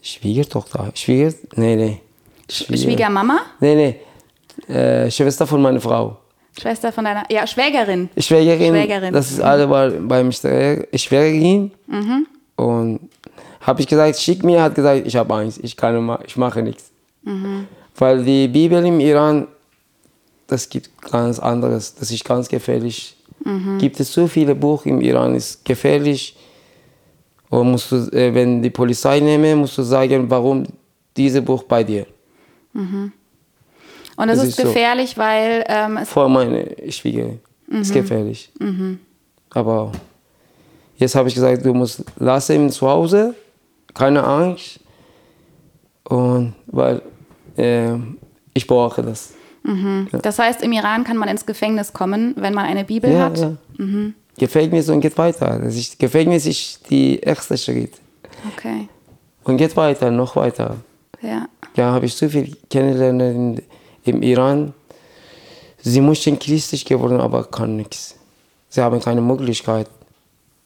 Schwiegertochter, 0.02 0.90
Schwieger, 0.94 1.32
nee, 1.56 1.76
nee. 1.76 2.00
Schwieger- 2.48 2.82
Schwiegermama? 2.82 3.40
Nee, 3.60 3.74
nee. 3.74 4.72
Äh, 4.72 5.10
Schwester 5.10 5.46
von 5.46 5.60
meiner 5.62 5.80
Frau. 5.80 6.18
Schwester 6.60 6.92
von 6.92 7.04
deiner, 7.04 7.24
ja, 7.30 7.46
Schwägerin. 7.46 8.08
Schwägerin, 8.16 8.68
Schwägerin. 8.74 9.12
das 9.12 9.30
ist 9.32 9.40
alle 9.40 9.68
war 9.68 9.90
beim 9.90 10.28
Schwä- 10.30 10.86
Schwägerin. 10.96 11.72
Mhm. 11.86 12.26
Und 12.56 13.00
habe 13.62 13.80
ich 13.80 13.88
gesagt, 13.88 14.16
schick 14.20 14.44
mir, 14.44 14.62
hat 14.62 14.74
gesagt, 14.74 15.04
ich 15.06 15.16
habe 15.16 15.34
Angst, 15.34 15.58
ich 15.62 15.76
kann 15.76 16.18
ich 16.26 16.36
mache 16.36 16.62
nichts. 16.62 16.92
Mhm. 17.22 17.66
Weil 17.96 18.22
die 18.24 18.46
Bibel 18.46 18.84
im 18.84 19.00
Iran, 19.00 19.48
das 20.54 20.68
gibt 20.68 20.88
ganz 21.02 21.38
anderes, 21.38 21.94
das 21.96 22.10
ist 22.10 22.24
ganz 22.24 22.48
gefährlich. 22.48 23.16
Mhm. 23.44 23.78
Gibt 23.78 23.98
es 24.00 24.12
so 24.12 24.26
viele 24.28 24.54
Buch 24.54 24.86
im 24.86 25.00
Iran, 25.00 25.34
ist 25.34 25.64
gefährlich. 25.64 26.36
Und 27.50 27.70
musst 27.72 27.90
du, 27.92 27.96
äh, 28.12 28.32
wenn 28.34 28.62
die 28.62 28.70
Polizei 28.70 29.20
nehme, 29.20 29.54
musst 29.56 29.76
du 29.78 29.82
sagen, 29.82 30.30
warum 30.30 30.64
diese 31.16 31.42
Buch 31.42 31.62
bei 31.64 31.82
dir. 31.84 32.06
Und 32.72 33.12
es 34.28 34.38
Das 34.38 34.38
ist, 34.42 34.48
ist 34.50 34.56
so. 34.56 34.62
gefährlich, 34.64 35.16
weil 35.18 35.64
ähm, 35.68 35.96
es 35.98 36.08
Vor 36.08 36.28
meine 36.28 36.74
Schwiegerin. 36.90 37.40
Ist 37.68 37.90
Mhm. 37.90 37.94
gefährlich. 37.94 38.50
Aber 39.50 39.92
jetzt 40.96 41.14
habe 41.14 41.28
ich 41.28 41.34
gesagt, 41.34 41.64
du 41.64 41.72
musst 41.74 42.04
lass 42.18 42.50
ihn 42.50 42.70
zu 42.70 42.86
Hause, 42.88 43.34
keine 43.92 44.22
Angst. 44.22 44.80
Und 46.04 46.54
weil 46.66 47.00
äh, 47.56 47.94
ich 48.52 48.66
brauche 48.66 49.02
das. 49.02 49.32
Das 50.22 50.38
heißt, 50.38 50.62
im 50.62 50.72
Iran 50.72 51.04
kann 51.04 51.16
man 51.16 51.28
ins 51.28 51.46
Gefängnis 51.46 51.92
kommen, 51.92 52.34
wenn 52.36 52.52
man 52.52 52.66
eine 52.66 52.84
Bibel 52.84 53.10
Ja, 53.10 53.24
hat. 53.24 53.38
ja. 53.38 53.56
Gefängnis 54.36 54.88
und 54.90 55.00
geht 55.00 55.16
weiter. 55.16 55.58
Das 55.58 55.74
ist, 55.74 55.98
Gefängnis 55.98 56.44
ist 56.44 56.90
die 56.90 57.18
erste 57.20 57.56
Schritt. 57.56 57.92
Okay. 58.52 58.88
Und 59.44 59.56
geht 59.56 59.74
weiter, 59.76 60.10
noch 60.10 60.36
weiter. 60.36 60.76
Ja. 61.22 61.46
Ja, 61.76 61.92
habe 61.92 62.06
ich 62.06 62.14
so 62.14 62.28
viel 62.28 62.54
kennengelernt 62.68 63.22
in, 63.22 63.62
im 64.04 64.22
Iran. 64.22 64.74
Sie 65.80 66.00
möchten 66.00 66.38
christlich 66.38 66.84
geworden, 66.84 67.20
aber 67.20 67.44
kann 67.44 67.76
nichts. 67.76 68.16
Sie 68.68 68.80
haben 68.82 69.00
keine 69.00 69.20
Möglichkeit 69.20 69.88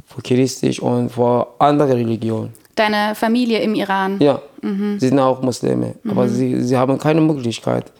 für 0.06 0.22
christlich 0.22 0.82
und 0.82 1.10
für 1.10 1.46
andere 1.58 1.94
Religionen. 1.94 2.52
Deine 2.74 3.14
Familie 3.14 3.60
im 3.60 3.74
Iran. 3.74 4.18
Ja, 4.20 4.40
sie 4.62 5.08
sind 5.08 5.18
auch 5.18 5.42
Muslime, 5.42 5.94
aber 6.08 6.28
sie, 6.28 6.62
sie 6.62 6.76
haben 6.76 6.96
keine 6.98 7.20
Möglichkeit 7.20 7.92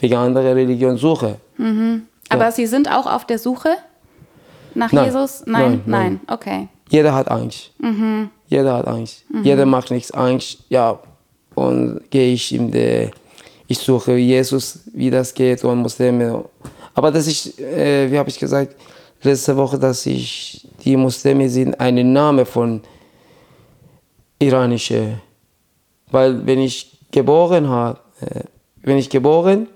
wegen 0.00 0.16
anderer 0.16 0.54
Religion 0.56 0.96
suche. 0.96 1.36
Aber 2.28 2.52
sie 2.52 2.66
sind 2.66 2.90
auch 2.90 3.06
auf 3.06 3.24
der 3.26 3.38
Suche 3.38 3.70
nach 4.74 4.92
Nein. 4.92 5.06
Jesus? 5.06 5.42
Nein, 5.46 5.62
Nein, 5.62 5.82
nein. 5.86 6.20
Okay. 6.26 6.68
Jeder 6.88 7.14
hat 7.14 7.30
Angst. 7.30 7.72
Jeder 8.48 8.74
hat 8.74 8.86
Angst. 8.86 9.24
Jeder 9.42 9.66
macht 9.66 9.90
nichts 9.90 10.10
Angst. 10.10 10.58
Ja, 10.68 10.98
und 11.54 12.00
gehe 12.10 12.32
ich 12.32 12.54
in 12.54 12.70
der, 12.70 13.10
ich 13.66 13.78
suche 13.78 14.16
Jesus, 14.16 14.80
wie 14.92 15.10
das 15.10 15.32
geht 15.34 15.62
und 15.64 15.78
Muslime. 15.78 16.44
Aber 16.94 17.10
das 17.10 17.26
ist, 17.26 17.58
äh, 17.60 18.10
wie 18.10 18.18
habe 18.18 18.28
ich 18.28 18.38
gesagt, 18.38 18.74
letzte 19.22 19.56
Woche, 19.56 19.78
dass 19.78 20.06
ich 20.06 20.66
die 20.84 20.96
Muslime 20.96 21.48
sind 21.48 21.78
ein 21.78 22.12
Name 22.12 22.44
von 22.44 22.80
iranische, 24.38 25.20
weil 26.10 26.44
wenn 26.46 26.60
ich 26.60 26.98
geboren 27.10 27.68
habe, 27.68 28.00
äh, 28.20 28.40
wenn 28.82 28.96
ich 28.96 29.10
geboren, 29.10 29.68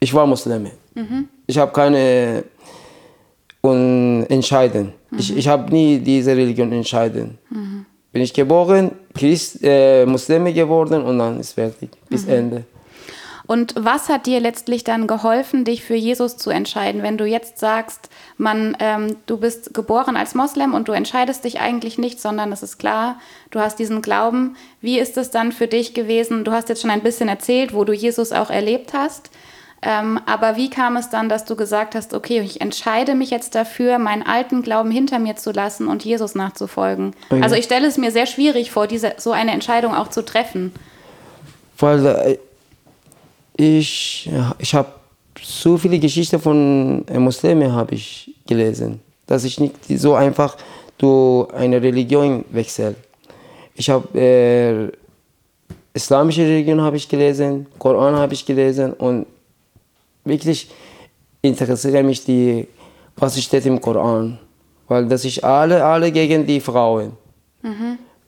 ich 0.00 0.12
war 0.14 0.26
Muslime. 0.26 0.70
Ich 1.46 1.58
habe 1.58 1.72
keine 1.72 2.44
und 3.62 4.24
entscheiden. 4.30 4.92
Ich, 5.18 5.36
ich 5.36 5.48
habe 5.48 5.70
nie 5.72 5.98
diese 5.98 6.30
Religion 6.36 6.72
entschieden. 6.72 7.38
Bin 8.12 8.22
ich 8.22 8.32
geboren, 8.32 8.92
Christ, 9.14 9.58
äh, 9.62 10.04
Muslime 10.06 10.52
geworden 10.52 11.02
und 11.02 11.18
dann 11.18 11.38
ist 11.40 11.52
fertig, 11.52 11.90
bis 12.08 12.24
Ende. 12.38 12.64
Und 13.50 13.74
was 13.76 14.08
hat 14.08 14.26
dir 14.26 14.38
letztlich 14.38 14.84
dann 14.84 15.08
geholfen, 15.08 15.64
dich 15.64 15.82
für 15.82 15.96
Jesus 15.96 16.36
zu 16.36 16.50
entscheiden, 16.50 17.02
wenn 17.02 17.18
du 17.18 17.24
jetzt 17.24 17.58
sagst, 17.58 18.08
man, 18.36 18.76
ähm, 18.78 19.16
du 19.26 19.38
bist 19.38 19.74
geboren 19.74 20.16
als 20.16 20.36
Moslem 20.36 20.72
und 20.72 20.86
du 20.86 20.92
entscheidest 20.92 21.42
dich 21.42 21.58
eigentlich 21.58 21.98
nicht, 21.98 22.20
sondern 22.20 22.52
es 22.52 22.62
ist 22.62 22.78
klar, 22.78 23.18
du 23.50 23.58
hast 23.58 23.80
diesen 23.80 24.02
Glauben. 24.02 24.54
Wie 24.80 25.00
ist 25.00 25.16
es 25.16 25.32
dann 25.32 25.50
für 25.50 25.66
dich 25.66 25.94
gewesen? 25.94 26.44
Du 26.44 26.52
hast 26.52 26.68
jetzt 26.68 26.80
schon 26.80 26.92
ein 26.92 27.02
bisschen 27.02 27.28
erzählt, 27.28 27.74
wo 27.74 27.82
du 27.82 27.92
Jesus 27.92 28.30
auch 28.30 28.50
erlebt 28.50 28.92
hast. 28.92 29.32
Ähm, 29.82 30.20
aber 30.26 30.54
wie 30.54 30.70
kam 30.70 30.96
es 30.96 31.10
dann, 31.10 31.28
dass 31.28 31.44
du 31.44 31.56
gesagt 31.56 31.96
hast, 31.96 32.14
okay, 32.14 32.38
ich 32.42 32.60
entscheide 32.60 33.16
mich 33.16 33.30
jetzt 33.30 33.56
dafür, 33.56 33.98
meinen 33.98 34.22
alten 34.22 34.62
Glauben 34.62 34.92
hinter 34.92 35.18
mir 35.18 35.34
zu 35.34 35.50
lassen 35.50 35.88
und 35.88 36.04
Jesus 36.04 36.36
nachzufolgen? 36.36 37.16
Okay. 37.30 37.42
Also 37.42 37.56
ich 37.56 37.64
stelle 37.64 37.88
es 37.88 37.98
mir 37.98 38.12
sehr 38.12 38.26
schwierig 38.26 38.70
vor, 38.70 38.86
diese, 38.86 39.14
so 39.16 39.32
eine 39.32 39.50
Entscheidung 39.50 39.92
auch 39.92 40.06
zu 40.06 40.24
treffen. 40.24 40.72
Weil 41.76 42.06
äh, 42.06 42.38
ich, 43.60 44.30
ich 44.58 44.74
habe 44.74 44.88
so 45.42 45.76
viele 45.76 45.98
Geschichten 45.98 46.40
von 46.40 47.04
Muslimen 47.18 47.72
habe 47.72 47.94
ich 47.94 48.34
gelesen, 48.46 49.00
dass 49.26 49.44
ich 49.44 49.60
nicht 49.60 49.74
so 49.86 50.14
einfach 50.14 50.56
durch 50.96 51.52
eine 51.52 51.80
Religion 51.80 52.44
wechsle. 52.50 52.94
Ich 53.74 53.88
habe 53.90 54.18
äh, 54.18 54.88
islamische 55.92 56.42
Religion 56.42 56.80
habe 56.80 56.96
ich 56.96 57.08
gelesen, 57.08 57.66
Koran 57.78 58.14
habe 58.16 58.34
ich 58.34 58.44
gelesen 58.44 58.92
und 58.94 59.26
wirklich 60.24 60.68
interessiert 61.42 62.04
mich 62.04 62.24
die, 62.24 62.66
was 63.16 63.40
steht 63.42 63.66
im 63.66 63.80
Koran, 63.80 64.38
weil 64.88 65.06
das 65.06 65.24
ist 65.24 65.44
alle 65.44 65.84
alle 65.84 66.10
gegen 66.10 66.46
die 66.46 66.60
Frauen. 66.60 67.12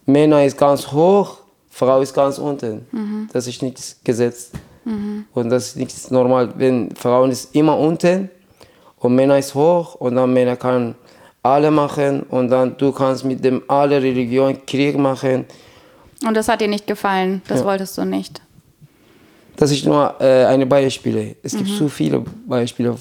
Männer 0.07 0.45
ist 0.45 0.59
ganz 0.59 0.91
hoch, 0.93 1.39
Frau 1.71 2.01
ist 2.03 2.13
ganz 2.13 2.39
unten. 2.39 2.87
Das 3.33 3.47
ist 3.47 3.63
nichts 3.63 3.99
Gesetz. 4.85 5.25
Und 5.35 5.51
das 5.51 5.67
ist 5.69 5.77
nichts 5.77 6.11
normal. 6.11 6.53
Wenn 6.57 6.95
Frauen 6.97 7.31
ist 7.31 7.55
immer 7.55 7.79
unten 7.79 8.31
und 8.99 9.15
Männer 9.15 9.39
ist 9.39 9.55
hoch 9.55 9.95
und 9.97 10.17
dann 10.17 10.33
Männer 10.33 10.57
kann 10.57 10.95
alle 11.43 11.71
machen 11.71 12.23
und 12.25 12.49
dann 12.51 12.77
du 12.77 12.93
kannst 12.93 13.25
mit 13.25 13.45
dem 13.45 13.63
alle 13.69 14.01
Religion 14.03 14.65
Krieg 14.67 14.97
machen. 14.99 15.45
Und 16.27 16.35
das 16.37 16.49
hat 16.49 16.61
dir 16.61 16.69
nicht 16.69 16.87
gefallen, 16.87 17.43
das 17.49 17.61
Ja. 17.61 17.67
wolltest 17.67 17.99
du 17.99 18.05
nicht. 18.05 18.41
Das 19.57 19.71
ist 19.71 19.85
nur 19.85 20.15
äh, 20.21 20.45
eine 20.47 20.67
Beispiele. 20.67 21.37
Es 21.43 21.57
gibt 21.57 21.69
so 21.69 21.89
viele 21.89 22.25
Beispiele. 22.47 22.97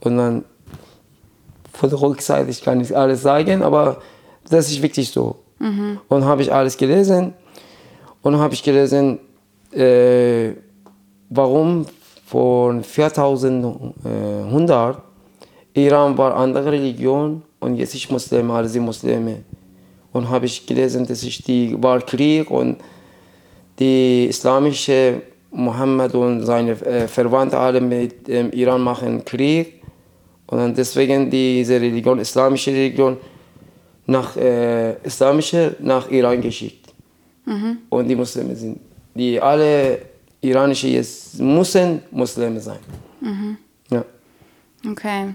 Und 0.00 0.16
dann 0.18 0.44
von 1.72 1.90
der 1.90 2.00
Rückseite, 2.00 2.50
ich 2.50 2.62
kann 2.62 2.78
nicht 2.78 2.92
alles 2.92 3.22
sagen, 3.22 3.62
aber 3.62 4.00
das 4.48 4.70
ist 4.70 4.80
wirklich 4.82 5.10
so. 5.10 5.36
Und 6.08 6.24
habe 6.24 6.42
ich 6.42 6.52
alles 6.52 6.76
gelesen 6.76 7.32
und 8.22 8.36
habe 8.38 8.52
ich 8.54 8.62
gelesen, 8.62 9.18
äh, 9.72 10.50
warum 11.28 11.86
von 12.26 12.82
4100 12.82 14.98
Iran 15.74 16.18
war 16.18 16.36
andere 16.36 16.72
Religion 16.72 17.42
und 17.60 17.76
jetzt 17.76 17.94
ist 17.94 18.10
Muslime, 18.10 18.52
alle 18.52 18.68
sind 18.68 18.84
Muslime. 18.84 19.44
und 20.16 20.28
habe 20.28 20.46
ich 20.46 20.66
gelesen, 20.66 21.06
dass 21.06 21.22
ich 21.22 21.42
die 21.42 21.80
war 21.82 22.00
Krieg 22.00 22.50
und 22.50 22.76
die 23.78 24.26
islamische 24.26 25.22
Mohammed 25.50 26.14
und 26.14 26.42
seine 26.42 26.72
äh, 26.72 27.06
Verwandten 27.06 27.56
alle 27.56 27.80
mit 27.80 28.26
dem 28.26 28.50
Iran 28.52 28.82
machen 28.82 29.24
Krieg 29.24 29.82
und 30.46 30.76
deswegen 30.76 31.30
diese 31.30 31.80
Religion, 31.80 32.18
islamische 32.18 32.70
Religion, 32.70 33.16
nach 34.06 34.36
äh, 34.36 34.94
islamische 35.04 35.76
nach 35.80 36.10
Iran 36.10 36.40
geschickt. 36.40 36.94
Und 37.90 38.08
die 38.08 38.16
Muslime 38.16 38.56
sind, 38.56 38.80
die 39.14 39.40
alle 39.40 39.98
iranische 40.40 40.88
jetzt 40.88 41.38
müssen 41.38 42.02
Muslime 42.10 42.60
sein. 42.60 42.78
Ja. 43.90 44.04
Okay. 44.90 45.34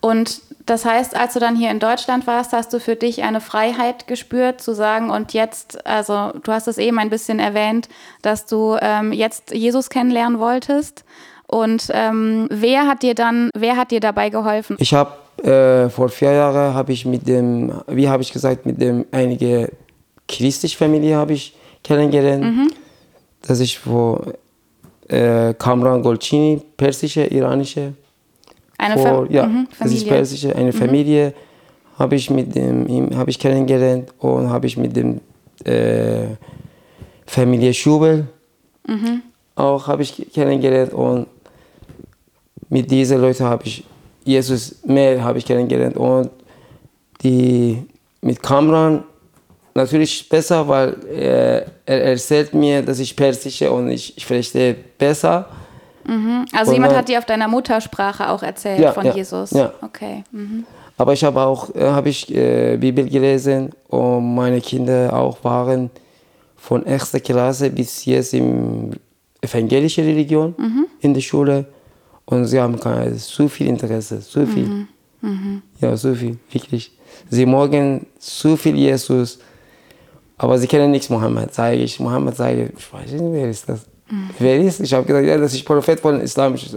Und 0.00 0.40
das 0.66 0.84
heißt, 0.84 1.16
als 1.16 1.32
du 1.32 1.40
dann 1.40 1.56
hier 1.56 1.70
in 1.70 1.78
Deutschland 1.78 2.26
warst, 2.26 2.52
hast 2.52 2.72
du 2.74 2.78
für 2.78 2.94
dich 2.94 3.22
eine 3.22 3.40
Freiheit 3.40 4.06
gespürt, 4.06 4.60
zu 4.60 4.74
sagen, 4.74 5.10
und 5.10 5.32
jetzt, 5.32 5.86
also 5.86 6.32
du 6.42 6.52
hast 6.52 6.68
es 6.68 6.76
eben 6.76 6.98
ein 6.98 7.08
bisschen 7.08 7.38
erwähnt, 7.38 7.88
dass 8.20 8.44
du 8.44 8.76
ähm, 8.80 9.12
jetzt 9.12 9.52
Jesus 9.52 9.88
kennenlernen 9.88 10.38
wolltest. 10.38 11.04
Und 11.46 11.88
ähm, 11.94 12.48
wer 12.50 12.86
hat 12.86 13.02
dir 13.02 13.14
dann, 13.14 13.48
wer 13.56 13.76
hat 13.76 13.90
dir 13.90 14.00
dabei 14.00 14.28
geholfen? 14.28 14.76
Ich 14.78 14.92
habe 14.92 15.14
äh, 15.42 15.88
vor 15.88 16.10
vier 16.10 16.32
Jahren 16.32 16.74
habe 16.74 16.92
ich 16.92 17.06
mit 17.06 17.26
dem, 17.26 17.72
wie 17.86 18.08
habe 18.08 18.22
ich 18.22 18.30
gesagt, 18.30 18.66
mit 18.66 18.78
dem 18.78 19.06
einige 19.10 19.72
christliche 20.28 20.76
Familie 20.76 21.16
habe 21.16 21.32
ich 21.32 21.56
kennengelernt. 21.82 22.44
Das 22.44 22.77
ist 23.60 23.86
wo 23.86 24.20
äh, 25.08 25.54
Kamran 25.54 26.02
Golchini, 26.02 26.60
persische, 26.76 27.24
iranische. 27.24 27.94
Eine 28.76 28.94
vor, 28.98 29.26
Fa 29.26 29.32
ja, 29.32 29.46
mhm, 29.46 29.66
das 29.78 29.92
ist 29.92 30.06
persische, 30.06 30.54
eine 30.54 30.72
Familie 30.72 31.34
habe 31.98 32.14
ich 32.14 32.30
mit 32.30 32.54
dem 32.54 32.86
ihm 32.86 33.16
habe 33.16 33.30
ich 33.30 33.38
kennengelernt 33.38 34.12
und 34.18 34.48
habe 34.50 34.66
ich 34.66 34.76
mit 34.76 34.94
dem 34.94 35.20
äh, 35.64 36.36
Familie 37.26 37.74
Schubel 37.74 38.28
Mhm. 38.86 39.22
auch 39.54 39.86
habe 39.86 40.02
ich 40.02 40.32
kennengelernt 40.32 40.94
und 40.94 41.26
mit 42.70 42.90
diesen 42.90 43.20
Leuten 43.20 43.44
habe 43.44 43.64
ich 43.64 43.84
Jesus 44.24 44.76
mehr 44.86 45.22
habe 45.22 45.38
ich 45.38 45.44
kennengelernt 45.44 45.96
und 45.96 46.30
die 47.22 47.84
mit 48.22 48.42
Kamran 48.42 49.04
natürlich 49.78 50.28
besser, 50.28 50.68
weil 50.68 50.94
äh, 51.10 51.62
er 51.86 52.04
erzählt 52.04 52.52
mir, 52.52 52.82
dass 52.82 52.98
ich 52.98 53.16
persische 53.16 53.70
und 53.72 53.90
ich, 53.90 54.16
ich 54.16 54.26
verstehe 54.26 54.74
besser. 54.74 55.46
Also 56.52 56.70
Und 56.70 56.74
jemand 56.74 56.96
hat 56.96 57.08
dir 57.08 57.18
auf 57.18 57.26
deiner 57.26 57.48
Muttersprache 57.48 58.30
auch 58.30 58.42
erzählt 58.42 58.80
Ja, 58.80 58.92
von 58.92 59.04
ja, 59.04 59.14
Jesus. 59.14 59.50
ja. 59.50 59.72
Okay. 59.82 60.24
Mhm. 60.32 60.64
Aber 60.96 61.12
ich 61.12 61.22
habe 61.22 61.40
auch 61.40 61.74
äh, 61.74 61.90
habe 61.90 62.08
ich 62.08 62.34
äh, 62.34 62.76
Bibel 62.78 63.08
gelesen 63.08 63.70
und 63.88 64.34
meine 64.34 64.60
Kinder 64.60 65.12
auch 65.12 65.44
waren 65.44 65.90
von 66.56 66.84
erster 66.84 67.20
Klasse 67.20 67.70
bis 67.70 68.04
jetzt 68.04 68.34
im 68.34 68.90
evangelische 69.40 70.02
Religion 70.02 70.54
in 71.00 71.14
der 71.14 71.20
Schule 71.20 71.66
und 72.24 72.46
sie 72.46 72.60
haben 72.60 72.80
keine, 72.80 73.14
so 73.14 73.46
viel 73.46 73.68
Interesse, 73.68 74.20
so 74.20 74.44
viel, 74.44 74.88
ja 75.80 75.96
so 75.96 76.12
viel 76.14 76.36
wirklich. 76.50 76.90
Sie 77.30 77.46
mögen 77.46 78.06
so 78.18 78.56
viel 78.56 78.74
Jesus, 78.76 79.38
aber 80.38 80.58
sie 80.58 80.66
kennen 80.66 80.90
nichts 80.92 81.10
Mohammed. 81.10 81.52
Sage 81.52 81.76
ich 81.76 81.98
Mohammed, 82.00 82.36
sage 82.36 82.72
ich 82.76 82.92
weiß 82.92 83.12
nicht 83.12 83.32
wer 83.32 83.50
ist 83.50 83.68
das? 83.68 83.80
Wer 84.38 84.60
ist? 84.60 84.80
Ich 84.80 84.94
habe 84.94 85.04
gesagt, 85.04 85.26
ja, 85.26 85.36
das 85.36 85.52
ist 85.52 85.64
Prophet 85.64 86.00
von 86.00 86.20
Islam. 86.20 86.54
Ich 86.54 86.74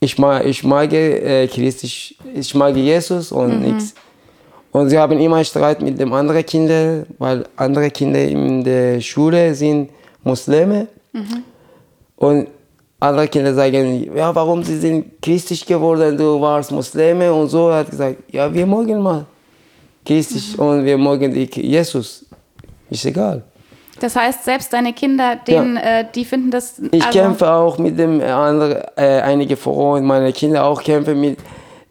ich 0.00 0.18
mag, 0.18 0.44
ich 0.44 0.62
mag 0.64 0.92
äh, 0.92 1.46
Christus, 1.46 2.14
ich 2.34 2.54
mag 2.54 2.76
Jesus 2.76 3.32
und 3.32 3.62
nichts. 3.62 3.94
Und 4.70 4.90
sie 4.90 4.98
haben 4.98 5.18
immer 5.18 5.42
Streit 5.44 5.80
mit 5.80 5.98
den 5.98 6.12
anderen 6.12 6.44
Kindern, 6.44 7.06
weil 7.18 7.44
andere 7.56 7.90
Kinder 7.90 8.20
in 8.20 8.64
der 8.64 9.00
Schule 9.00 9.54
sind 9.54 9.90
Muslime. 10.24 10.88
Und 12.16 12.48
andere 13.00 13.28
Kinder 13.28 13.54
sagen, 13.54 14.10
ja, 14.14 14.34
warum 14.34 14.62
sie 14.62 14.78
sind 14.78 15.22
christlich 15.22 15.64
geworden, 15.64 16.16
du 16.16 16.40
warst 16.40 16.72
Muslime 16.72 17.32
und 17.32 17.48
so. 17.48 17.68
Er 17.68 17.78
hat 17.78 17.90
gesagt, 17.90 18.16
ja, 18.32 18.52
wir 18.52 18.66
mögen 18.66 19.00
mal 19.00 19.24
christlich 20.04 20.58
und 20.58 20.84
wir 20.84 20.98
mögen 20.98 21.32
die 21.32 21.48
Jesus. 21.60 22.24
Ist 22.90 23.04
egal. 23.06 23.42
Das 24.00 24.16
heißt, 24.16 24.44
selbst 24.44 24.72
deine 24.72 24.92
Kinder, 24.92 25.36
denen, 25.36 25.76
äh, 25.76 26.04
die 26.14 26.24
finden 26.24 26.50
das. 26.50 26.80
Ich 26.90 27.04
also, 27.04 27.18
kämpfe 27.18 27.50
auch 27.50 27.78
mit 27.78 27.98
dem 27.98 28.20
äh, 28.20 28.24
anderen, 28.24 28.82
äh, 28.96 29.20
einige 29.20 29.56
Frauen, 29.56 30.04
meine 30.04 30.32
Kinder 30.32 30.64
auch 30.64 30.82
kämpfen 30.82 31.20
mit 31.20 31.38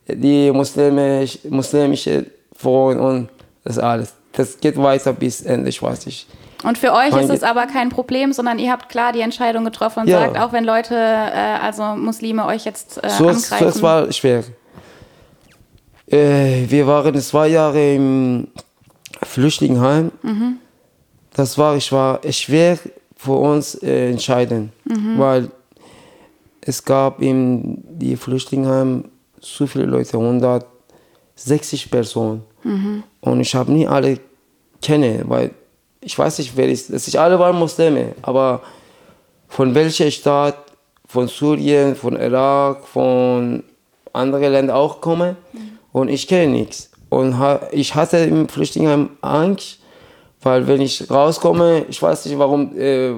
die 0.08 0.52
muslimisch, 0.52 1.40
muslimische 1.50 2.26
Frauen 2.56 3.00
und 3.00 3.30
das 3.64 3.80
alles. 3.80 4.14
Das 4.34 4.60
geht 4.60 4.78
weiter 4.78 5.14
bis 5.14 5.42
Ende, 5.42 5.70
ich 5.70 5.82
weiß 5.82 6.06
nicht. 6.06 6.28
Und 6.64 6.78
für 6.78 6.94
euch 6.94 7.16
ist 7.16 7.30
es 7.30 7.44
aber 7.44 7.68
kein 7.68 7.90
Problem, 7.90 8.32
sondern 8.34 8.58
ihr 8.60 8.72
habt 8.72 8.90
klar 8.90 9.12
die 9.12 9.22
Entscheidung 9.22 9.64
getroffen 9.66 10.02
und 10.02 10.08
Ja. 10.10 10.20
sagt, 10.22 10.40
auch 10.40 10.54
wenn 10.54 10.64
Leute, 10.66 10.96
äh, 10.96 11.58
also 11.62 11.84
Muslime, 11.96 12.46
euch 12.46 12.66
jetzt 12.66 13.04
äh, 13.04 13.10
So, 13.10 13.30
es- 13.30 13.48
so 13.50 13.56
angreifen. 13.56 13.68
es 13.78 13.82
war 13.82 14.12
schwer. 14.12 14.44
Äh, 16.08 16.66
wir 16.68 16.86
waren 16.88 17.20
zwei 17.22 17.48
Jahre 17.50 17.96
im 17.96 18.48
Flüchtlingsheim. 19.22 20.12
Das 21.34 21.58
war, 21.58 21.76
ich 21.76 21.92
war 21.92 22.20
schwer 22.30 22.78
für 23.16 23.34
uns 23.34 23.76
äh, 23.76 24.12
entscheiden, 24.12 24.72
weil 25.18 25.50
es 26.62 26.84
gab 26.84 27.22
in 27.22 27.84
die 28.00 28.16
Flüchtlingsheim 28.16 29.06
so 29.40 29.66
viele 29.66 29.86
Leute, 29.86 30.18
160 30.18 31.90
Personen. 31.90 32.44
Und 33.22 33.40
ich 33.42 33.56
habe 33.56 33.72
nie 33.72 33.88
alle 33.88 34.20
kennen, 34.82 35.24
weil 35.28 35.52
ich 36.02 36.18
weiß 36.18 36.38
nicht, 36.40 36.56
wer 36.56 36.70
ist. 36.70 36.92
Das 36.92 37.08
ist 37.08 37.16
alle 37.16 37.40
waren 37.40 37.58
Muslime, 37.58 38.14
aber 38.22 38.62
von 39.48 39.74
welcher 39.74 40.12
Stadt, 40.12 40.58
von 41.08 41.28
Syrien, 41.28 41.96
von 41.96 42.16
Irak, 42.16 42.86
von 42.86 43.64
anderen 44.12 44.52
Ländern 44.52 44.76
auch 44.76 45.00
kommen 45.02 45.36
und 45.94 46.10
ich 46.10 46.28
kenne 46.28 46.52
nichts. 46.52 46.90
Und 47.10 47.38
ha 47.40 47.62
ich 47.72 47.96
hatte 47.96 48.18
im 48.18 48.50
Flüchtlingsheim 48.50 49.12
Angst, 49.22 49.80
weil 50.42 50.68
wenn 50.68 50.82
ich 50.82 51.10
rauskomme, 51.10 51.86
ich 51.88 52.02
weiß 52.02 52.26
nicht, 52.26 52.38
warum 52.38 52.76
äh, 52.78 53.12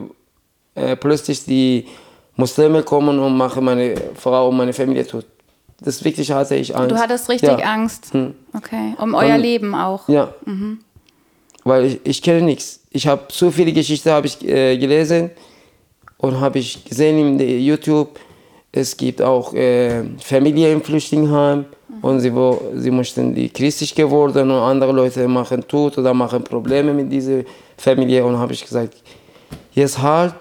äh, 0.75 0.95
plötzlich 0.95 1.43
die 1.45 1.87
Muslime 2.35 2.83
kommen 2.83 3.17
und 3.17 3.35
machen 3.35 3.63
meine 3.63 3.95
Frau 4.15 4.49
und 4.49 4.57
meine 4.57 4.73
Familie 4.73 5.07
tot. 5.07 5.25
Das 5.79 6.03
wirklich 6.03 6.31
hatte 6.31 6.55
ich 6.55 6.75
Angst. 6.75 6.91
Du 6.91 6.97
hattest 6.97 7.29
richtig 7.29 7.49
ja. 7.49 7.57
Angst. 7.57 8.13
Hm. 8.13 8.35
Okay. 8.53 8.93
Um 8.99 9.13
euer 9.15 9.35
Und- 9.35 9.41
Leben 9.41 9.73
auch. 9.73 10.07
Ja. 10.07 10.33
Weil 11.63 11.85
ich, 11.85 11.99
ich 12.03 12.21
kenne 12.21 12.41
nichts. 12.43 12.81
Ich 12.91 13.07
habe 13.07 13.23
so 13.29 13.49
viele 13.51 13.73
Geschichten 13.73 14.09
habe 14.09 14.27
ich 14.27 14.45
äh, 14.45 14.77
gelesen 14.77 15.31
und 16.17 16.39
habe 16.39 16.59
ich 16.59 16.85
gesehen 16.85 17.39
in 17.39 17.59
YouTube. 17.59 18.19
Es 18.71 18.95
gibt 18.95 19.21
auch 19.21 19.53
äh, 19.53 20.03
Familien 20.19 20.73
im 20.73 20.81
Flüchtlingsheim 20.81 21.65
und 22.01 22.19
sie, 22.19 22.33
wo, 22.33 22.61
sie 22.75 22.91
mussten 22.91 23.33
die 23.33 23.49
christlich 23.49 23.93
geworden 23.95 24.49
und 24.51 24.57
andere 24.57 24.91
Leute 24.91 25.27
machen 25.27 25.67
Tod 25.67 25.97
oder 25.97 26.13
machen 26.13 26.43
Probleme 26.43 26.93
mit 26.93 27.11
dieser 27.11 27.41
Familie 27.77 28.25
und 28.25 28.37
habe 28.37 28.53
ich 28.53 28.63
gesagt, 28.63 28.95
jetzt 29.71 30.01
halt, 30.01 30.33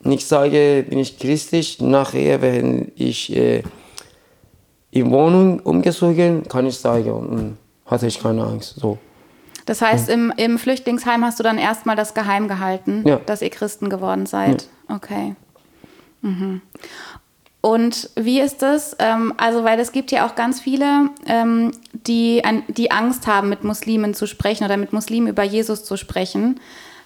nicht 0.00 0.26
sage, 0.26 0.84
bin 0.88 0.98
ich 1.00 1.18
christlich, 1.18 1.80
nachher, 1.80 2.40
wenn 2.40 2.92
ich 2.94 3.34
äh, 3.36 3.62
in 4.90 5.10
Wohnung 5.10 5.60
umgezogen, 5.60 6.44
kann 6.48 6.66
ich 6.66 6.78
sagen 6.78 7.10
und 7.10 7.58
hatte 7.86 8.06
ich 8.06 8.20
keine 8.20 8.44
Angst. 8.44 8.76
So. 8.76 8.98
Das 9.66 9.82
heißt, 9.82 10.08
im, 10.08 10.32
im 10.36 10.58
Flüchtlingsheim 10.58 11.24
hast 11.24 11.38
du 11.38 11.42
dann 11.42 11.58
erstmal 11.58 11.96
das 11.96 12.14
geheim 12.14 12.48
gehalten, 12.48 13.04
Ja. 13.06 13.20
dass 13.26 13.42
ihr 13.42 13.50
Christen 13.50 13.90
geworden 13.90 14.24
seid. 14.26 14.68
Okay. 14.88 15.34
Mhm. 16.22 16.62
Und 17.60 18.10
wie 18.14 18.40
ist 18.40 18.62
das? 18.62 18.96
Ähm, 18.98 19.34
also, 19.36 19.64
weil 19.64 19.80
es 19.80 19.92
gibt 19.92 20.12
ja 20.12 20.26
auch 20.26 20.36
ganz 20.36 20.60
viele, 20.60 21.10
ähm, 21.26 21.72
die, 21.92 22.44
an, 22.44 22.62
die 22.68 22.90
Angst 22.90 23.26
haben, 23.26 23.48
mit 23.48 23.64
Muslimen 23.64 24.14
zu 24.14 24.26
sprechen 24.26 24.64
oder 24.64 24.76
mit 24.76 24.92
Muslimen 24.92 25.28
über 25.28 25.42
Jesus 25.42 25.84
zu 25.84 25.96
sprechen. 25.96 26.60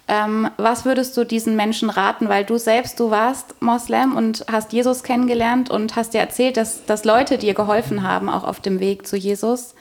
Ähm, 0.09 0.51
was 0.59 0.85
würdest 0.85 1.17
du 1.17 1.25
diesen 1.25 1.57
Menschen 1.57 1.89
raten? 1.89 2.29
Weil 2.29 2.45
du 2.45 2.59
selbst, 2.59 3.01
du 3.01 3.11
warst 3.11 3.63
Moslem 3.63 4.15
und 4.15 4.45
hast 4.51 4.73
Jesus 4.73 5.05
kennengelernt 5.05 5.71
und 5.71 5.97
hast 5.97 6.13
dir 6.13 6.21
erzählt, 6.21 6.57
dass, 6.59 6.85
dass 6.85 7.05
Leute 7.05 7.39
dir 7.39 7.55
geholfen 7.55 8.03
haben, 8.03 8.29
auch 8.29 8.45
auf 8.45 8.61
dem 8.61 8.79
Weg 8.79 9.07
zu 9.07 9.17
Jesus. 9.17 9.75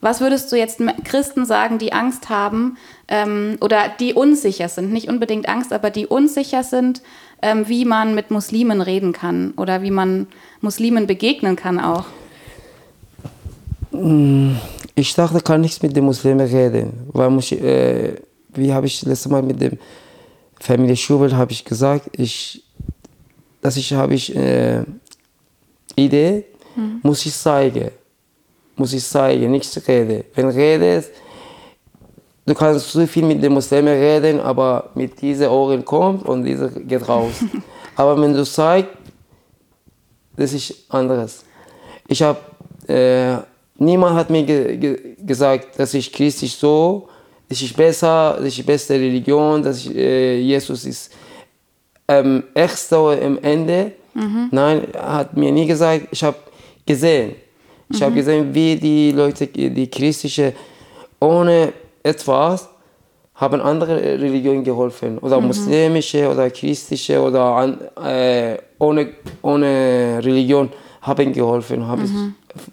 Was 0.00 0.20
würdest 0.20 0.52
du 0.52 0.56
jetzt 0.56 0.80
Christen 1.04 1.44
sagen, 1.44 1.78
die 1.78 1.92
Angst 1.92 2.28
haben 2.28 2.76
ähm, 3.08 3.56
oder 3.60 3.88
die 3.98 4.14
unsicher 4.14 4.68
sind? 4.68 4.92
Nicht 4.92 5.08
unbedingt 5.08 5.48
Angst, 5.48 5.72
aber 5.72 5.90
die 5.90 6.06
unsicher 6.06 6.62
sind, 6.62 7.02
ähm, 7.42 7.68
wie 7.68 7.84
man 7.84 8.14
mit 8.14 8.30
Muslimen 8.30 8.80
reden 8.80 9.12
kann 9.12 9.52
oder 9.56 9.82
wie 9.82 9.90
man 9.90 10.28
Muslimen 10.60 11.06
begegnen 11.06 11.56
kann 11.56 11.80
auch. 11.80 12.04
Ich 14.94 15.14
dachte, 15.14 15.40
kann 15.40 15.62
nichts 15.62 15.82
mit 15.82 15.96
den 15.96 16.04
Muslimen 16.04 16.46
reden. 16.46 16.92
Weil 17.12 17.30
muss, 17.30 17.50
ich, 17.50 17.60
äh, 17.60 18.14
wie 18.54 18.72
habe 18.72 18.86
ich 18.86 19.02
letztes 19.02 19.30
Mal 19.30 19.42
mit 19.42 19.60
dem 19.60 19.78
Familie 20.60 20.96
Schubel 20.96 21.36
habe 21.36 21.52
ich 21.52 21.64
gesagt, 21.64 22.10
ich, 22.12 22.62
dass 23.60 23.76
ich 23.76 23.92
habe 23.92 24.14
ich 24.14 24.34
äh, 24.36 24.84
Idee, 25.96 26.44
muss 27.02 27.26
ich 27.26 27.34
zeigen, 27.34 27.90
muss 28.78 28.92
ich 28.92 29.04
zeigen, 29.04 29.50
nicht 29.50 29.88
reden. 29.88 30.24
Wenn 30.34 30.48
redest, 30.48 31.10
du 32.46 32.54
kannst 32.54 32.90
so 32.90 33.06
viel 33.06 33.24
mit 33.24 33.42
den 33.42 33.52
Muslimen 33.52 33.94
reden, 33.94 34.40
aber 34.40 34.90
mit 34.94 35.20
diesen 35.20 35.48
Ohren 35.48 35.84
kommt 35.84 36.26
und 36.26 36.44
diese 36.44 36.70
geht 36.70 37.08
raus. 37.08 37.44
aber 37.96 38.20
wenn 38.20 38.32
du 38.32 38.44
zeigst, 38.44 38.90
das 40.36 40.52
ist 40.52 40.74
anderes. 40.88 41.44
Ich 42.06 42.22
habe, 42.22 42.38
äh, 42.86 43.36
niemand 43.76 44.16
hat 44.16 44.30
mir 44.30 44.44
ge 44.44 44.76
ge 44.76 45.16
gesagt, 45.20 45.78
dass 45.78 45.94
ich 45.94 46.12
christlich 46.12 46.54
so, 46.54 47.08
das 47.48 47.60
ist 47.60 47.76
besser, 47.76 48.34
das 48.38 48.46
ist 48.46 48.58
die 48.58 48.62
beste 48.62 48.94
Religion, 48.94 49.62
dass 49.62 49.78
ich, 49.78 49.96
äh, 49.96 50.38
Jesus 50.38 50.84
ist 50.84 51.12
ähm, 52.06 52.44
so 52.76 53.08
am 53.08 53.38
Ende. 53.42 53.92
Nein, 54.50 54.92
er 54.92 55.12
hat 55.14 55.36
mir 55.36 55.52
nie 55.52 55.66
gesagt, 55.66 56.08
ich 56.10 56.24
habe 56.24 56.36
gesehen. 56.86 57.36
Ich 57.90 58.02
habe 58.02 58.14
gesehen, 58.14 58.54
wie 58.54 58.76
die 58.76 59.12
Leute, 59.12 59.46
die 59.46 59.86
christliche, 59.88 60.52
ohne 61.20 61.72
etwas, 62.02 62.68
haben 63.34 63.60
andere 63.60 63.96
Religionen 63.96 64.64
geholfen. 64.64 65.18
Oder 65.18 65.40
muslimische 65.40 66.28
oder 66.28 66.50
christliche 66.50 67.20
oder 67.22 67.78
äh, 68.04 68.56
ohne, 68.78 69.10
ohne 69.42 70.20
Religion 70.22 70.68
haben 71.00 71.32
geholfen. 71.32 71.86
Hab 71.86 72.02
ich, 72.02 72.10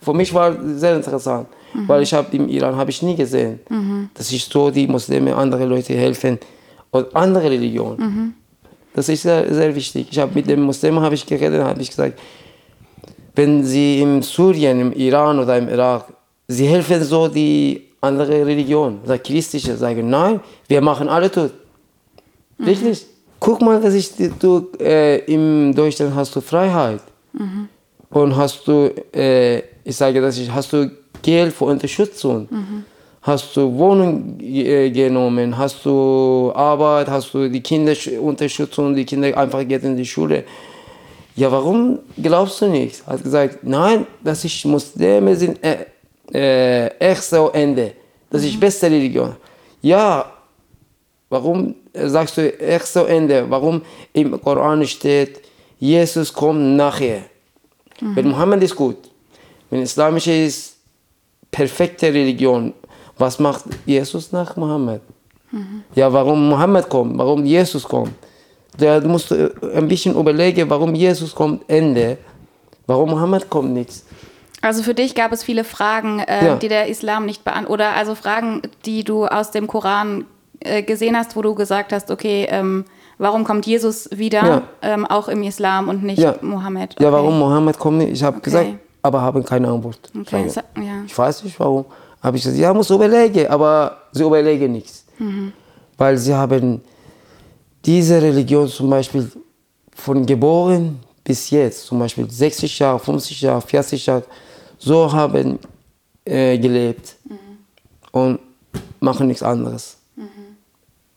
für 0.01 0.13
mich 0.13 0.33
war 0.33 0.49
es 0.49 0.79
sehr 0.79 0.95
interessant, 0.95 1.47
weil 1.87 2.01
ich 2.01 2.13
habe 2.13 2.35
im 2.35 2.49
Iran 2.49 2.75
habe 2.75 2.89
ich 2.89 3.01
nie 3.03 3.15
gesehen, 3.15 3.59
dass 4.15 4.31
ich 4.31 4.43
so 4.45 4.71
die 4.71 4.87
Muslime 4.87 5.35
andere 5.35 5.65
Leute 5.65 5.93
helfen 5.93 6.39
und 6.89 7.15
andere 7.15 7.51
Religionen. 7.51 8.35
Das 8.93 9.07
ist 9.09 9.21
sehr, 9.21 9.53
sehr 9.53 9.75
wichtig. 9.75 10.07
Ich 10.09 10.17
habe 10.17 10.31
mit 10.33 10.47
den 10.47 10.61
Muslimen 10.61 11.01
habe 11.01 11.13
ich 11.15 11.25
geredet, 11.25 11.61
habe 11.63 11.81
ich 11.81 11.89
gesagt, 11.89 12.19
wenn 13.35 13.63
sie 13.63 14.01
in 14.01 14.21
Syrien, 14.21 14.79
im 14.79 14.93
Iran 14.93 15.39
oder 15.39 15.57
im 15.57 15.67
Irak, 15.69 16.05
sie 16.47 16.67
helfen 16.67 17.03
so 17.03 17.27
die 17.27 17.81
andere 18.01 18.45
Religion, 18.45 18.99
oder 19.03 19.17
christliche, 19.17 19.75
sagen, 19.75 20.09
nein, 20.09 20.39
wir 20.67 20.81
machen 20.81 21.09
alle 21.09 21.31
tot. 21.31 21.51
Wirklich? 22.57 23.05
Guck 23.39 23.61
mal, 23.61 23.81
dass 23.81 23.93
ich, 23.93 24.11
du, 24.39 24.69
äh, 24.79 25.17
in 25.25 25.73
Deutschland 25.73 26.15
hast 26.15 26.35
du 26.35 26.41
Freiheit. 26.41 27.01
Und 28.09 28.35
hast 28.35 28.65
du, 28.67 28.91
äh, 29.13 29.57
ich 29.83 29.95
sage 29.95 30.21
das, 30.21 30.37
ich, 30.37 30.49
hast 30.49 30.71
du 30.71 30.89
Geld 31.21 31.53
für 31.53 31.65
Unterstützung. 31.65 32.47
Hast 33.21 33.57
du 33.57 33.75
Wohnung 33.75 34.39
äh, 34.39 34.91
genommen, 34.91 35.57
hast 35.57 35.83
du 35.83 36.51
Arbeit, 36.53 37.07
hast 37.09 37.33
du 37.33 37.49
die 37.49 37.61
Kinder 37.61 37.93
Unterstützung, 38.21 38.95
die 38.95 39.03
Kinder 39.03 39.35
einfach 39.35 39.67
gehen 39.67 39.81
in 39.81 39.97
die 39.97 40.05
Schule. 40.05 40.43
Ja, 41.35 41.51
warum 41.51 41.99
glaubst 42.21 42.61
du 42.61 42.67
nicht? 42.67 43.05
Hat 43.05 43.21
gesagt, 43.21 43.59
nein, 43.63 44.07
das 44.23 44.45
ist 44.45 44.65
Muslime 44.65 45.35
sind 45.35 45.59
äh, 45.63 45.85
äh, 46.33 46.87
echt 46.97 47.23
so 47.23 47.49
Ende. 47.49 47.93
Das 48.29 48.43
ist 48.43 48.59
beste 48.59 48.87
Religion. 48.87 49.35
Ja, 49.81 50.31
warum 51.29 51.75
sagst 51.93 52.37
du 52.37 52.59
echt 52.59 52.87
so 52.87 53.03
Ende? 53.03 53.45
Warum 53.49 53.81
im 54.13 54.41
Koran 54.41 54.85
steht, 54.87 55.41
Jesus 55.79 56.33
kommt 56.33 56.77
nachher? 56.77 57.23
Wenn 57.99 58.29
Mohammed 58.29 58.63
ist 58.63 58.75
gut, 58.75 58.97
wenn 59.69 59.81
islamische 59.81 60.31
ist 60.31 60.77
perfekte 61.51 62.07
Religion, 62.07 62.73
was 63.17 63.39
macht 63.39 63.65
Jesus 63.85 64.31
nach 64.31 64.55
Mohammed? 64.57 65.01
Ja, 65.95 66.11
warum 66.11 66.49
Mohammed 66.49 66.89
kommt, 66.89 67.17
warum 67.17 67.45
Jesus 67.45 67.83
kommt? 67.83 68.13
Da 68.77 68.99
musst 69.01 69.31
du 69.31 69.51
ein 69.73 69.87
bisschen 69.87 70.15
überlegen, 70.19 70.69
warum 70.69 70.93
Jesus 70.95 71.33
kommt 71.33 71.63
Ende, 71.69 72.17
warum 72.87 73.09
Mohammed 73.11 73.49
kommt 73.49 73.71
nichts. 73.73 74.05
Also 74.61 74.83
für 74.83 74.93
dich 74.93 75.13
gab 75.15 75.31
es 75.31 75.43
viele 75.43 75.63
Fragen, 75.63 76.19
äh, 76.19 76.45
Ja. 76.45 76.55
die 76.55 76.67
der 76.67 76.87
Islam 76.87 77.25
nicht 77.25 77.43
beantwortet, 77.43 77.71
oder 77.73 77.93
also 77.95 78.15
Fragen, 78.15 78.61
die 78.85 79.03
du 79.03 79.25
aus 79.27 79.51
dem 79.51 79.67
Koran 79.67 80.25
äh, 80.61 80.81
gesehen 80.81 81.15
hast, 81.15 81.35
wo 81.35 81.41
du 81.41 81.53
gesagt 81.53 81.93
hast, 81.93 82.09
okay, 82.09 82.47
ähm, 82.49 82.85
warum 83.19 83.43
kommt 83.43 83.65
Jesus 83.67 84.09
wieder, 84.11 84.43
Ja. 84.43 84.61
ähm, 84.81 85.05
auch 85.05 85.27
im 85.27 85.43
Islam 85.43 85.89
und 85.89 86.03
nicht 86.03 86.17
Ja. 86.19 86.35
Mohammed? 86.41 86.95
Ja, 86.99 87.07
Okay. 87.09 87.15
warum 87.15 87.37
Mohammed 87.39 87.77
kommt 87.77 87.99
nicht? 87.99 88.11
Ich 88.13 88.23
habe 88.23 88.37
Okay. 88.37 88.43
gesagt, 88.45 88.67
aber 89.03 89.21
habe 89.21 89.43
keine 89.43 89.67
Antwort. 89.69 89.99
Okay, 90.19 90.47
ja. 90.77 91.03
Ich 91.05 91.15
weiß 91.15 91.43
nicht 91.43 91.59
warum. 91.59 91.85
Habe 92.23 92.37
ich 92.37 92.43
gesagt, 92.43 92.59
ja, 92.59 92.73
muss 92.73 92.89
überlegen, 92.89 93.47
aber 93.47 93.97
sie 94.11 94.23
überlegen 94.23 94.71
nichts. 94.71 95.05
Mhm. 95.19 95.53
Weil 95.97 96.17
sie 96.17 96.33
haben 96.33 96.81
diese 97.85 98.21
Religion 98.21 98.67
zum 98.67 98.89
Beispiel 98.89 99.31
von 99.95 100.25
geboren 100.25 100.99
bis 101.23 101.49
jetzt, 101.49 101.85
zum 101.85 101.99
Beispiel 101.99 102.29
60 102.29 102.79
Jahre, 102.79 102.99
50 102.99 103.41
Jahre, 103.41 103.61
40 103.61 104.05
Jahre, 104.05 104.23
so 104.77 105.11
haben 105.11 105.59
äh, 106.25 106.57
gelebt 106.57 107.15
Mhm. 107.25 107.37
und 108.11 108.39
machen 108.99 109.27
nichts 109.27 109.43
anderes. 109.43 109.97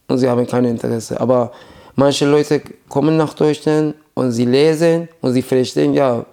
Und 0.07 0.19
sie 0.19 0.29
haben 0.29 0.47
kein 0.47 0.65
Interesse. 0.65 1.21
Aber 1.21 1.53
manche 1.95 2.25
Leute 2.25 2.63
kommen 2.89 3.17
nach 3.17 3.35
Deutschland 3.35 3.95
und 4.15 4.33
sie 4.33 4.47
lesen 4.47 5.09
und 5.21 5.35
sie 5.35 5.43
verstehen, 5.43 5.93
ja, 5.93 6.25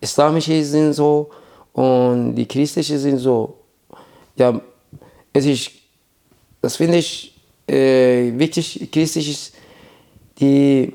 islamische 0.00 0.64
sind 0.64 0.94
so 0.94 1.28
und 1.72 2.34
die 2.34 2.46
christliche 2.46 2.98
sind 2.98 3.18
so. 3.18 3.58
Ja, 4.36 4.58
es 5.32 5.44
ist, 5.44 5.70
das 6.62 6.76
finde 6.76 6.98
ich 6.98 7.34
äh, 7.68 8.32
wichtig, 8.38 8.88
christlich 8.90 9.30
ist 9.30 9.52
die 10.38 10.92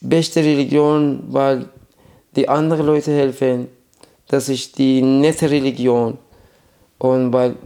beste 0.00 0.40
Religion, 0.40 1.22
weil 1.28 1.66
die 2.36 2.48
anderen 2.48 2.86
Leute 2.86 3.12
helfen. 3.12 3.68
Das 4.28 4.48
ist 4.48 4.78
die 4.78 5.02
nette 5.02 5.50
Religion. 5.50 6.18
Und 6.98 7.32
weil, 7.32 7.56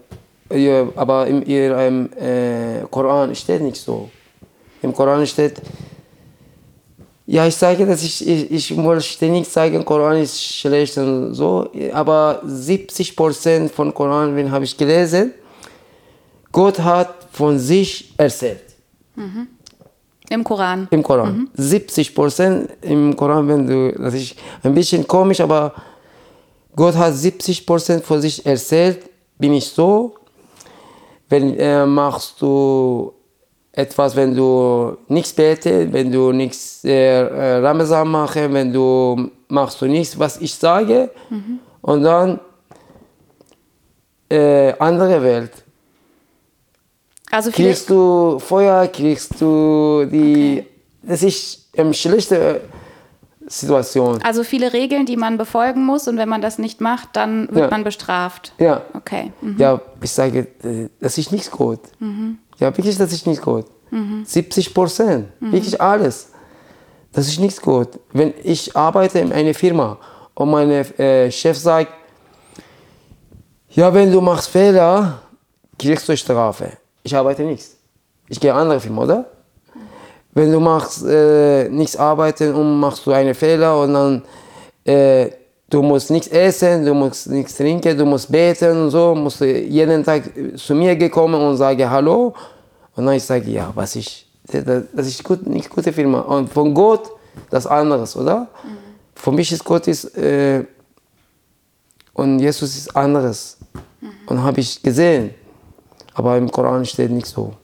ja, 0.53 0.88
aber 0.97 1.27
im 1.27 1.43
ihrem 1.45 2.11
äh, 2.19 2.85
Koran 2.91 3.35
steht 3.35 3.62
nicht 3.62 3.77
so. 3.77 4.11
Im 4.83 4.95
Koran 4.95 5.27
steht, 5.27 5.61
ja, 7.27 7.47
ich 7.47 7.55
sage, 7.55 7.85
dass 7.85 8.03
ich, 8.03 8.27
ich, 8.27 8.51
ich 8.51 8.77
möchte 8.77 9.27
nicht 9.27 9.51
sagen, 9.51 9.85
Koran 9.85 10.17
ist 10.17 10.43
schlecht 10.43 10.97
und 10.97 11.35
so, 11.35 11.71
aber 11.93 12.41
70 12.45 13.14
Prozent 13.14 13.71
von 13.71 13.93
Koran, 13.93 14.35
wenn 14.35 14.51
habe 14.51 14.64
ich 14.64 14.77
gelesen, 14.77 15.35
Gott 16.51 16.79
hat 16.79 17.29
von 17.33 17.59
sich 17.59 18.14
erzählt. 18.17 18.62
Im 20.31 20.45
Koran. 20.45 20.88
Im 20.91 21.03
Koran. 21.03 21.49
70 21.55 22.14
Prozent 22.14 22.71
im 22.83 23.17
Koran, 23.17 23.49
wenn 23.49 23.67
du, 23.67 23.93
das 23.93 24.14
ist 24.14 24.35
ein 24.62 24.75
bisschen 24.75 25.07
komisch, 25.07 25.41
aber 25.41 25.73
Gott 26.77 26.97
hat 26.97 27.14
70 27.14 27.67
Prozent 27.67 28.05
von 28.05 28.21
sich 28.21 28.45
erzählt, 28.45 29.09
bin 29.38 29.55
ich 29.55 29.69
so. 29.69 30.14
Wenn 31.29 31.59
äh, 31.59 31.85
machst 31.85 32.41
du 32.41 33.12
etwas, 33.73 34.17
wenn 34.17 34.35
du 34.35 34.97
nichts 35.09 35.33
betest, 35.33 35.93
wenn 35.93 36.11
du 36.11 36.33
nichts 36.33 36.85
äh, 36.85 37.21
äh, 37.21 37.57
Ramazan 37.59 38.09
machst, 38.09 38.37
wenn 38.37 38.73
du 38.73 39.31
machst 39.49 39.81
du 39.81 39.87
nichts, 39.87 40.19
was 40.19 40.41
ich 40.41 40.55
sage, 40.55 41.11
und 41.83 42.03
dann 42.03 42.41
äh, 44.31 44.73
andere 44.79 45.23
Welt. 45.23 45.53
Also 47.31 47.51
Kriegst 47.51 47.91
du 47.91 48.38
Feuer, 48.38 48.87
kriegst 48.88 49.41
du 49.41 50.07
die. 50.11 50.64
Das 51.03 51.23
ist 51.23 51.69
eine 51.77 51.95
schlechte 51.95 52.62
Situation. 53.47 54.21
also 54.23 54.45
viele 54.45 54.73
Regeln, 54.73 55.07
die 55.07 55.17
man 55.17 55.38
befolgen 55.38 55.85
muss 55.87 56.07
und 56.09 56.19
wenn 56.19 56.29
man 56.29 56.43
das 56.43 56.59
nicht 56.59 56.81
macht, 56.81 57.11
dann 57.17 57.49
wird 57.49 57.61
Ja. 57.61 57.71
man 57.71 57.85
bestraft. 57.85 58.53
Ja. 58.59 58.83
Okay. 58.95 59.33
Mhm. 59.41 59.57
Ja, 59.59 59.81
ich 60.03 60.11
sage, 60.11 60.49
äh, 60.62 60.88
das 61.01 61.17
ist 61.17 61.33
nicht 61.33 61.51
gut. 61.51 61.81
Ja, 62.59 62.77
wirklich, 62.77 62.99
das 62.99 63.12
ist 63.12 63.27
nicht 63.27 63.41
gut. 63.41 63.64
70 64.25 64.75
Prozent, 64.75 65.29
wirklich 65.41 65.81
alles. 65.81 66.31
Das 67.12 67.27
ist 67.27 67.41
nicht 67.41 67.62
gut. 67.62 67.88
Wenn 68.12 68.35
ich 68.43 68.77
arbeite 68.77 69.19
in 69.21 69.33
einer 69.33 69.55
Firma 69.55 69.97
und 70.35 70.51
mein 70.51 70.71
äh, 70.71 71.31
Chef 71.31 71.57
sagt, 71.57 71.93
ja, 73.71 73.93
wenn 73.95 74.12
du 74.12 74.21
machst 74.21 74.49
Fehler, 74.51 75.23
kriegst 75.79 76.07
du 76.09 76.14
Strafe. 76.17 76.73
Ich 77.09 77.16
arbeite 77.16 77.42
nichts. 77.42 77.75
Ich 78.29 78.38
gehe 78.38 78.53
andere 78.53 78.81
Firma, 78.81 79.05
oder? 79.05 79.25
Wenn 80.33 80.53
du 80.53 80.61
machst 80.61 81.07
äh, 81.07 81.66
nichts 81.71 81.97
arbeiten 81.97 82.55
und 82.55 82.79
machst 82.79 83.07
du 83.07 83.12
einen 83.12 83.35
Fehler 83.35 83.81
und 83.81 83.94
dann 83.94 84.23
äh, 84.85 85.31
du 85.71 85.81
musst 85.81 86.11
nichts 86.11 86.29
essen, 86.29 86.85
du 86.85 86.92
musst 86.92 87.31
nichts 87.31 87.57
trinken, 87.57 87.97
du 87.97 88.05
musst 88.05 88.31
beten 88.31 88.83
und 88.83 88.90
so, 88.90 89.14
musst 89.14 89.40
du 89.40 89.47
jeden 89.47 90.05
Tag 90.05 90.23
zu 90.57 90.75
mir 90.75 90.97
gekommen 90.97 91.40
und 91.40 91.57
sagen 91.57 91.88
Hallo 91.88 92.35
und 92.94 93.07
dann 93.07 93.14
ich 93.14 93.25
sage 93.25 93.51
ja, 93.51 93.73
was 93.75 93.97
ich 93.97 94.29
das 94.44 95.07
ist 95.07 95.25
gut, 95.25 95.47
nicht 95.47 95.71
gute 95.71 95.94
Firma 95.94 96.21
und 96.21 96.53
von 96.53 96.75
Gott 96.75 97.11
das 97.49 97.66
anderes, 97.66 98.14
oder? 98.16 98.49
Für 99.14 99.33
mich 99.33 99.51
ist 99.51 99.64
Gott 99.64 99.88
ist 99.88 100.14
äh, 100.18 100.62
und 102.12 102.38
Jesus 102.38 102.77
ist 102.77 102.94
anderes 102.94 103.57
und 104.27 104.42
habe 104.42 104.61
ich 104.61 104.83
gesehen, 104.83 105.35
aber 106.18 106.37
im 106.37 106.50
Koran 106.50 106.85
steht 106.85 107.11
nicht 107.11 107.26
so. 107.26 107.54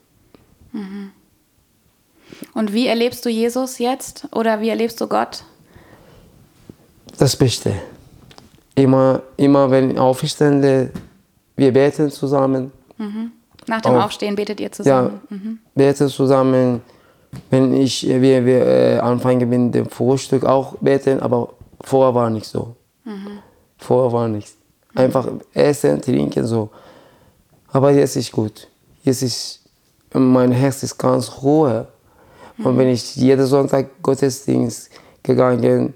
Und 2.55 2.73
wie 2.73 2.87
erlebst 2.87 3.25
du 3.25 3.29
Jesus 3.31 3.79
jetzt 3.79 4.27
oder 4.33 4.61
wie 4.61 4.69
erlebst 4.69 5.01
du 5.01 5.07
Gott? 5.07 5.45
das 7.17 7.37
Beste. 7.37 7.73
Immer, 8.75 9.23
immer 9.37 9.71
wenn 9.71 9.93
ich 9.93 9.99
aufstände, 10.01 10.91
wir 11.57 11.73
beten 11.73 12.11
zusammen. 12.11 12.73
Nach 13.69 13.81
dem 13.81 13.93
Auf- 13.95 14.07
Aufstehen 14.07 14.35
betet 14.35 14.59
ihr 14.61 14.73
zusammen. 14.73 15.21
Mhm. 15.31 15.59
Ja, 15.77 15.87
bete 15.93 16.09
zusammen. 16.09 16.83
Wenn 17.51 17.73
ich, 17.75 18.09
äh, 18.09 18.21
wir, 18.21 18.45
wir 18.45 18.67
äh, 18.67 18.99
anfangen 18.99 19.49
mit 19.49 19.75
dem 19.77 19.89
Frühstück 19.89 20.45
auch 20.45 20.75
beten, 20.81 21.21
aber 21.21 21.51
vorher 21.83 22.15
war 22.17 22.31
nicht 22.31 22.47
so. 22.47 22.75
Vorher 23.79 24.13
war 24.13 24.27
nichts. 24.29 24.57
Einfach 24.95 25.29
essen, 25.53 26.01
trinken, 26.01 26.45
so. 26.45 26.71
Aber 27.75 27.91
jetzt 27.91 28.15
ist 28.17 28.31
gut. 28.31 28.69
Jetzt 29.03 29.23
ist, 29.23 29.61
mein 30.13 30.53
Herz 30.53 30.83
ist 30.85 30.97
ganz 30.97 31.31
Ruhe. 31.43 31.89
Und 32.59 32.79
wenn 32.79 32.89
ich 32.89 33.17
jeden 33.17 33.45
Sonntag 33.47 34.01
Gottesdienst 34.01 34.89
gegangen, 35.25 35.93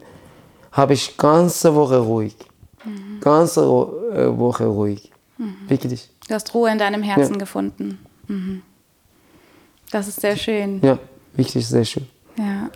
habe 0.72 0.92
ich 0.94 1.16
ganze 1.16 1.72
Woche 1.74 1.98
ruhig. 1.98 2.34
Ganze 3.20 3.60
Ru- 3.60 4.10
äh, 4.12 4.36
Woche 4.36 4.66
ruhig. 4.66 5.10
Wirklich. 5.68 6.10
Du 6.26 6.34
hast 6.34 6.52
Ruhe 6.52 6.70
in 6.72 6.78
deinem 6.78 7.02
Herzen 7.04 7.38
gefunden. 7.38 7.98
Mhm. 8.26 8.62
Das 9.92 10.08
ist 10.08 10.20
sehr 10.20 10.36
schön. 10.36 10.80
Ja, 10.82 10.98
wirklich 11.34 11.64
sehr 11.66 11.84
schön. 11.84 12.06
Ja. 12.36 12.70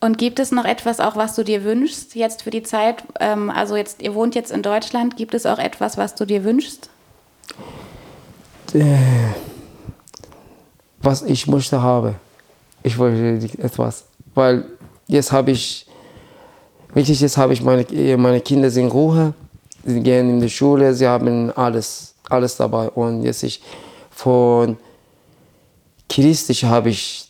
Und 0.00 0.16
gibt 0.16 0.38
es 0.38 0.52
noch 0.52 0.64
etwas 0.64 1.00
auch, 1.00 1.16
was 1.16 1.34
du 1.34 1.42
dir 1.42 1.64
wünschst 1.64 2.14
jetzt 2.14 2.42
für 2.42 2.50
die 2.50 2.62
Zeit? 2.62 3.02
Ähm, 3.18 3.50
also 3.50 3.76
jetzt, 3.76 4.00
ihr 4.00 4.14
wohnt 4.14 4.34
jetzt 4.34 4.52
in 4.52 4.62
Deutschland. 4.62 5.16
Gibt 5.16 5.34
es 5.34 5.44
auch 5.44 5.58
etwas, 5.58 5.96
was 5.96 6.14
du 6.14 6.24
dir 6.24 6.44
wünschst? 6.44 6.88
was 11.00 11.22
ich 11.22 11.46
möchte 11.46 11.80
habe. 11.80 12.14
Ich 12.82 12.98
wollte 12.98 13.48
etwas, 13.62 14.04
weil 14.34 14.66
jetzt 15.06 15.32
habe 15.32 15.50
ich 15.50 15.86
wirklich 16.94 17.20
jetzt 17.20 17.36
habe 17.36 17.52
ich 17.52 17.62
meine 17.62 17.86
meine 18.16 18.40
Kinder 18.40 18.70
sind 18.70 18.92
Ruhe, 18.92 19.34
sie 19.84 20.00
gehen 20.00 20.28
in 20.30 20.40
die 20.40 20.50
Schule, 20.50 20.94
sie 20.94 21.06
haben 21.06 21.50
alles 21.56 22.14
alles 22.28 22.56
dabei 22.56 22.88
und 22.90 23.22
jetzt 23.22 23.42
ich 23.42 23.62
von 24.10 24.76
christlich 26.08 26.64
habe 26.64 26.90
ich 26.90 27.27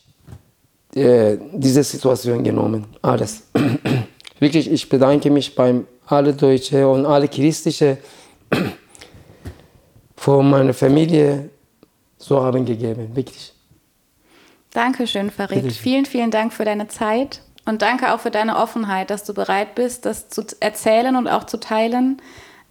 äh, 0.95 1.37
diese 1.53 1.83
Situation 1.83 2.43
genommen 2.43 2.87
alles. 3.03 3.45
wirklich 4.39 4.71
ich 4.71 4.89
bedanke 4.89 5.31
mich 5.31 5.55
beim 5.55 5.87
alle 6.07 6.33
Deutsche 6.33 6.89
und 6.89 7.05
alle 7.07 7.29
christliche 7.29 7.99
von 10.17 10.49
meiner 10.49 10.75
Familie 10.75 11.51
so 12.17 12.43
haben 12.43 12.65
gegeben 12.65 13.15
wirklich. 13.15 13.53
Dankeschön, 14.73 15.31
Farid. 15.31 15.63
Bitteschön. 15.63 15.83
Vielen, 15.83 16.07
vielen 16.07 16.31
Dank 16.31 16.53
für 16.53 16.65
deine 16.65 16.89
Zeit 16.89 17.43
und 17.65 17.83
danke 17.83 18.13
auch 18.13 18.21
für 18.21 18.31
deine 18.31 18.57
Offenheit, 18.57 19.11
dass 19.11 19.25
du 19.25 19.35
bereit 19.35 19.75
bist, 19.75 20.07
das 20.07 20.29
zu 20.29 20.45
erzählen 20.61 21.17
und 21.17 21.29
auch 21.29 21.45
zu 21.45 21.59
teilen. 21.59 22.21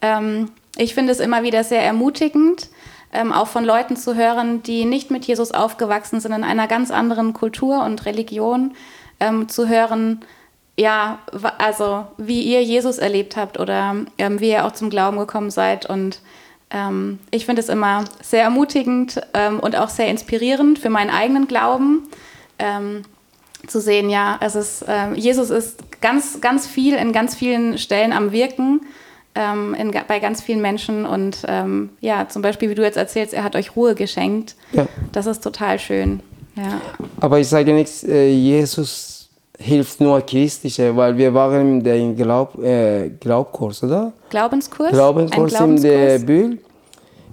Ähm, 0.01 0.51
ich 0.75 0.93
finde 0.93 1.11
es 1.11 1.19
immer 1.19 1.43
wieder 1.43 1.63
sehr 1.63 1.81
ermutigend, 1.81 2.69
ähm, 3.11 3.31
auch 3.31 3.47
von 3.47 3.65
Leuten 3.65 3.95
zu 3.95 4.15
hören, 4.15 4.63
die 4.63 4.85
nicht 4.85 5.11
mit 5.11 5.25
Jesus 5.25 5.51
aufgewachsen 5.51 6.19
sind, 6.19 6.33
in 6.33 6.43
einer 6.43 6.67
ganz 6.67 6.91
anderen 6.91 7.33
Kultur 7.33 7.83
und 7.83 8.05
Religion, 8.05 8.73
ähm, 9.19 9.49
zu 9.49 9.67
hören, 9.67 10.21
ja, 10.77 11.19
also 11.57 12.05
wie 12.17 12.41
ihr 12.43 12.63
Jesus 12.63 12.99
erlebt 12.99 13.35
habt 13.35 13.59
oder 13.59 13.95
ähm, 14.17 14.39
wie 14.39 14.49
ihr 14.49 14.65
auch 14.65 14.73
zum 14.73 14.89
Glauben 14.89 15.17
gekommen 15.17 15.49
seid. 15.49 15.87
Und 15.87 16.21
ähm, 16.69 17.19
ich 17.31 17.45
finde 17.45 17.61
es 17.61 17.69
immer 17.69 18.03
sehr 18.21 18.43
ermutigend 18.43 19.21
ähm, 19.33 19.59
und 19.59 19.75
auch 19.75 19.89
sehr 19.89 20.07
inspirierend 20.07 20.77
für 20.77 20.89
meinen 20.89 21.09
eigenen 21.09 21.47
Glauben. 21.47 22.07
Ähm, 22.59 23.03
zu 23.65 23.81
sehen, 23.81 24.09
ja, 24.09 24.37
es 24.39 24.55
ist, 24.55 24.85
ähm, 24.87 25.15
Jesus 25.15 25.49
ist 25.49 26.01
ganz, 26.01 26.41
ganz 26.41 26.67
viel 26.67 26.95
in 26.95 27.11
ganz 27.11 27.35
vielen 27.35 27.77
Stellen 27.77 28.13
am 28.13 28.31
Wirken, 28.31 28.81
ähm, 29.37 29.75
in, 29.75 29.93
bei 30.07 30.19
ganz 30.19 30.41
vielen 30.41 30.61
Menschen 30.61 31.05
und 31.05 31.45
ähm, 31.47 31.91
ja, 32.01 32.27
zum 32.27 32.41
Beispiel, 32.41 32.69
wie 32.69 32.75
du 32.75 32.81
jetzt 32.81 32.97
erzählst, 32.97 33.33
er 33.33 33.43
hat 33.43 33.55
euch 33.55 33.75
Ruhe 33.75 33.93
geschenkt. 33.93 34.55
Ja. 34.73 34.87
Das 35.11 35.27
ist 35.27 35.43
total 35.43 35.77
schön. 35.77 36.21
Ja. 36.55 36.81
Aber 37.19 37.39
ich 37.39 37.47
sage 37.47 37.71
nichts, 37.71 38.03
äh, 38.03 38.29
Jesus 38.29 39.29
hilft 39.59 40.01
nur 40.01 40.21
Christliche, 40.21 40.95
weil 40.95 41.17
wir 41.17 41.33
waren 41.33 41.77
in 41.77 41.83
den 41.83 42.15
Glaub, 42.15 42.57
äh, 42.63 43.09
Glaubkurs, 43.09 43.83
oder? 43.83 44.11
Glaubenskurs? 44.29 44.91
Glaubenskurs 44.91 45.53
Ein 45.55 45.75
in 45.75 45.81
der 45.81 45.91
Glaubenskurs? 45.91 46.25
Bühl. 46.25 46.57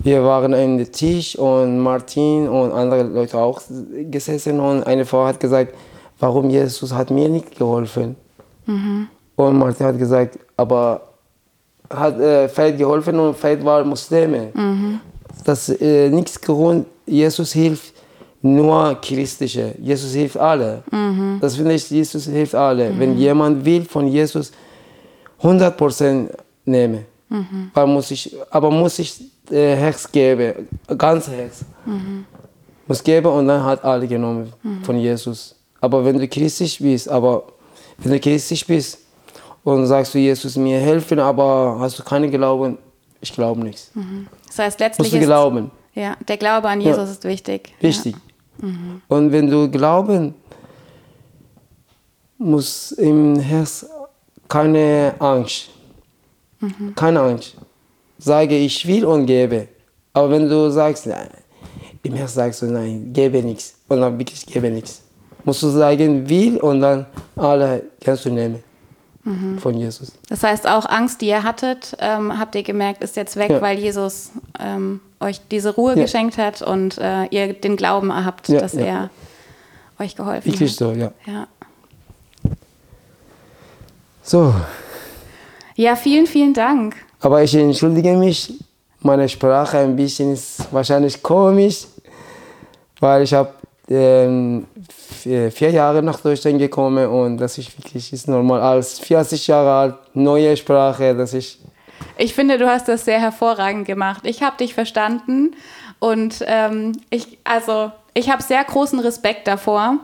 Wir 0.00 0.22
waren 0.22 0.52
an 0.52 0.78
den 0.78 0.92
Tisch 0.92 1.36
und 1.36 1.78
Martin 1.78 2.48
und 2.48 2.72
andere 2.72 3.04
Leute 3.04 3.38
auch 3.38 3.62
gesessen 4.10 4.60
und 4.60 4.82
eine 4.82 5.06
Frau 5.06 5.24
hat 5.24 5.40
gesagt, 5.40 5.74
warum 6.18 6.50
Jesus 6.50 6.92
hat 6.92 7.10
mir 7.10 7.28
nicht 7.28 7.56
geholfen. 7.56 8.16
Mhm. 8.66 9.08
Und 9.36 9.58
Martin 9.58 9.86
hat 9.86 9.98
gesagt, 9.98 10.38
aber 10.56 11.13
hat 11.98 12.18
äh, 12.20 12.48
Feld 12.48 12.78
geholfen 12.78 13.18
und 13.18 13.36
Feld 13.36 13.64
war 13.64 13.84
Muslime. 13.84 14.50
Mhm. 14.54 15.00
Das 15.44 15.68
äh, 15.68 16.08
nichts 16.10 16.40
Grund, 16.40 16.86
Jesus 17.06 17.52
hilft 17.52 17.92
nur 18.42 18.96
Christliche. 19.00 19.74
Jesus 19.80 20.12
hilft 20.12 20.36
alle. 20.36 20.82
Mhm. 20.90 21.38
Das 21.40 21.56
finde 21.56 21.74
ich, 21.74 21.88
Jesus 21.90 22.26
hilft 22.26 22.54
alle. 22.54 22.92
Wenn 22.98 23.16
jemand 23.16 23.64
will 23.64 23.84
von 23.84 24.06
Jesus 24.06 24.52
100% 25.42 26.28
nehmen, 26.64 27.06
Mhm. 27.28 27.70
aber 27.74 27.86
muss 27.86 28.10
ich, 28.10 28.34
aber 28.50 28.70
muss 28.70 28.98
ich 28.98 29.20
äh, 29.50 29.74
Herz 29.74 30.10
geben, 30.12 30.68
ganz 30.96 31.26
Herz. 31.28 31.64
Mhm. 31.84 32.26
Muss 32.86 33.02
geben 33.02 33.26
und 33.28 33.48
dann 33.48 33.64
hat 33.64 33.82
alle 33.82 34.06
genommen 34.06 34.52
von 34.82 34.98
Jesus. 34.98 35.54
Aber 35.80 36.04
wenn 36.04 36.18
du 36.18 36.28
christlich 36.28 36.78
bist, 36.78 37.08
aber 37.08 37.44
wenn 37.98 38.12
du 38.12 38.20
christlich 38.20 38.66
bist 38.66 38.98
und 39.64 39.86
sagst 39.86 40.14
du, 40.14 40.18
Jesus 40.18 40.56
mir 40.56 40.78
helfen, 40.78 41.18
aber 41.18 41.76
hast 41.80 41.98
du 41.98 42.02
keinen 42.04 42.30
Glauben, 42.30 42.78
ich 43.20 43.32
glaube 43.32 43.62
nichts. 43.62 43.90
Das 44.46 44.58
heißt, 44.58 44.80
letztlich 44.80 45.06
Musst 45.06 45.14
du 45.14 45.18
ist 45.18 45.26
glauben. 45.26 45.70
Ja, 45.94 46.16
der 46.28 46.36
Glaube 46.36 46.68
an 46.68 46.80
Ja. 46.80 46.90
Jesus 46.90 47.10
ist 47.10 47.24
wichtig. 47.24 47.72
Wichtig. 47.80 48.14
Und 49.08 49.32
wenn 49.32 49.48
du 49.50 49.70
glauben, 49.70 50.34
muss 52.38 52.92
im 52.92 53.38
Herz 53.38 53.86
keine 54.48 55.14
Angst. 55.18 55.70
Keine 56.94 57.20
Angst. 57.20 57.56
Sage, 58.18 58.56
ich 58.56 58.86
will 58.86 59.04
und 59.04 59.26
gebe. 59.26 59.68
Aber 60.12 60.30
wenn 60.30 60.48
du 60.48 60.70
sagst, 60.70 61.06
nein, 61.06 61.28
im 62.02 62.14
Herz 62.14 62.34
sagst 62.34 62.62
du, 62.62 62.66
nein, 62.66 63.10
gebe 63.12 63.42
nichts. 63.42 63.74
Und 63.88 64.00
dann 64.00 64.18
wirklich 64.18 64.46
gebe 64.46 64.70
nichts. 64.70 65.02
Musst 65.44 65.62
du 65.62 65.68
sagen, 65.68 66.28
will 66.28 66.58
und 66.58 66.80
dann 66.80 67.06
alle 67.36 67.82
kannst 68.00 68.24
du 68.24 68.30
nehmen. 68.30 68.62
Von 69.58 69.74
Jesus. 69.78 70.12
Das 70.28 70.42
heißt, 70.42 70.68
auch 70.68 70.84
Angst, 70.84 71.22
die 71.22 71.28
ihr 71.28 71.42
hattet, 71.44 71.96
ähm, 71.98 72.38
habt 72.38 72.54
ihr 72.56 72.62
gemerkt, 72.62 73.02
ist 73.02 73.16
jetzt 73.16 73.36
weg, 73.36 73.48
Ja. 73.50 73.60
weil 73.62 73.78
Jesus 73.78 74.32
ähm, 74.60 75.00
euch 75.18 75.40
diese 75.50 75.74
Ruhe 75.74 75.94
Ja. 75.96 76.02
geschenkt 76.02 76.36
hat 76.36 76.60
und 76.60 76.98
äh, 76.98 77.24
ihr 77.30 77.54
den 77.54 77.76
Glauben 77.78 78.12
habt, 78.24 78.48
Ja, 78.50 78.60
dass 78.60 78.74
er 78.74 79.08
euch 79.98 80.14
geholfen 80.14 80.44
Wirklich 80.52 80.72
hat. 80.72 80.78
so, 80.78 80.92
ja. 80.92 81.10
Ja. 81.24 81.46
So, 84.22 84.54
ja, 85.76 85.96
vielen, 85.96 86.26
vielen 86.26 86.54
Dank. 86.54 86.96
Aber 87.20 87.42
ich 87.42 87.54
entschuldige 87.54 88.16
mich, 88.16 88.52
meine 89.00 89.28
Sprache 89.28 89.78
ein 89.78 89.96
bisschen 89.96 90.32
ist 90.32 90.70
wahrscheinlich 90.72 91.22
komisch, 91.22 91.86
weil 93.00 93.22
ich 93.22 93.32
habe 93.34 93.52
vier, 93.88 95.50
vier 95.52 95.70
Jahre 95.70 96.02
nach 96.02 96.20
Deutschland 96.20 96.58
gekommen 96.58 97.06
und 97.06 97.36
das 97.38 97.58
ist 97.58 97.76
wirklich 97.78 98.12
ist 98.12 98.28
normal 98.28 98.60
als 98.60 98.98
40 98.98 99.46
Jahre 99.46 99.72
alt 99.72 99.94
neue 100.14 100.56
Sprache, 100.56 101.14
das 101.14 101.34
ist 101.34 101.58
Ich 102.16 102.34
finde, 102.34 102.58
du 102.58 102.66
hast 102.68 102.88
das 102.88 103.04
sehr 103.04 103.20
hervorragend 103.20 103.86
gemacht. 103.86 104.22
Ich 104.24 104.42
habe 104.42 104.56
dich 104.56 104.74
verstanden 104.74 105.54
und 105.98 106.44
ähm, 106.46 106.92
ich, 107.10 107.38
also, 107.44 107.90
ich 108.14 108.30
habe 108.30 108.42
sehr 108.42 108.62
großen 108.64 108.98
Respekt 109.00 109.46
davor. 109.46 109.98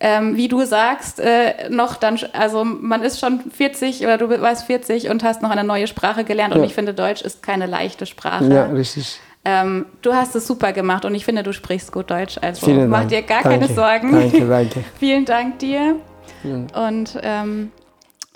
Ähm, 0.00 0.36
wie 0.36 0.46
du 0.46 0.64
sagst, 0.64 1.18
äh, 1.18 1.68
noch 1.70 1.96
dann, 1.96 2.20
also 2.32 2.64
man 2.64 3.02
ist 3.02 3.18
schon 3.18 3.40
40 3.50 4.02
oder 4.04 4.16
du 4.16 4.28
warst 4.40 4.64
40 4.66 5.10
und 5.10 5.24
hast 5.24 5.42
noch 5.42 5.50
eine 5.50 5.64
neue 5.64 5.88
Sprache 5.88 6.22
gelernt 6.22 6.54
und 6.54 6.60
Ja. 6.60 6.66
ich 6.66 6.74
finde, 6.74 6.94
Deutsch 6.94 7.22
ist 7.22 7.42
keine 7.42 7.66
leichte 7.66 8.06
Sprache. 8.06 8.44
ja 8.44 8.66
richtig. 8.66 9.18
Ähm, 9.50 9.86
du 10.02 10.12
hast 10.12 10.34
es 10.36 10.46
super 10.46 10.74
gemacht 10.74 11.06
und 11.06 11.14
ich 11.14 11.24
finde, 11.24 11.42
du 11.42 11.54
sprichst 11.54 11.90
gut 11.90 12.10
Deutsch. 12.10 12.36
Also 12.42 12.66
Vielen 12.66 12.90
mach 12.90 12.98
Dank. 12.98 13.08
dir 13.10 13.22
gar 13.22 13.42
danke, 13.42 13.60
keine 13.66 13.74
Sorgen. 13.74 14.12
Danke, 14.12 14.46
danke. 14.48 14.84
Vielen 14.98 15.24
Dank 15.24 15.58
dir. 15.58 15.96
Vielen- 16.42 16.66
Und 16.72 17.18
ähm, 17.22 17.72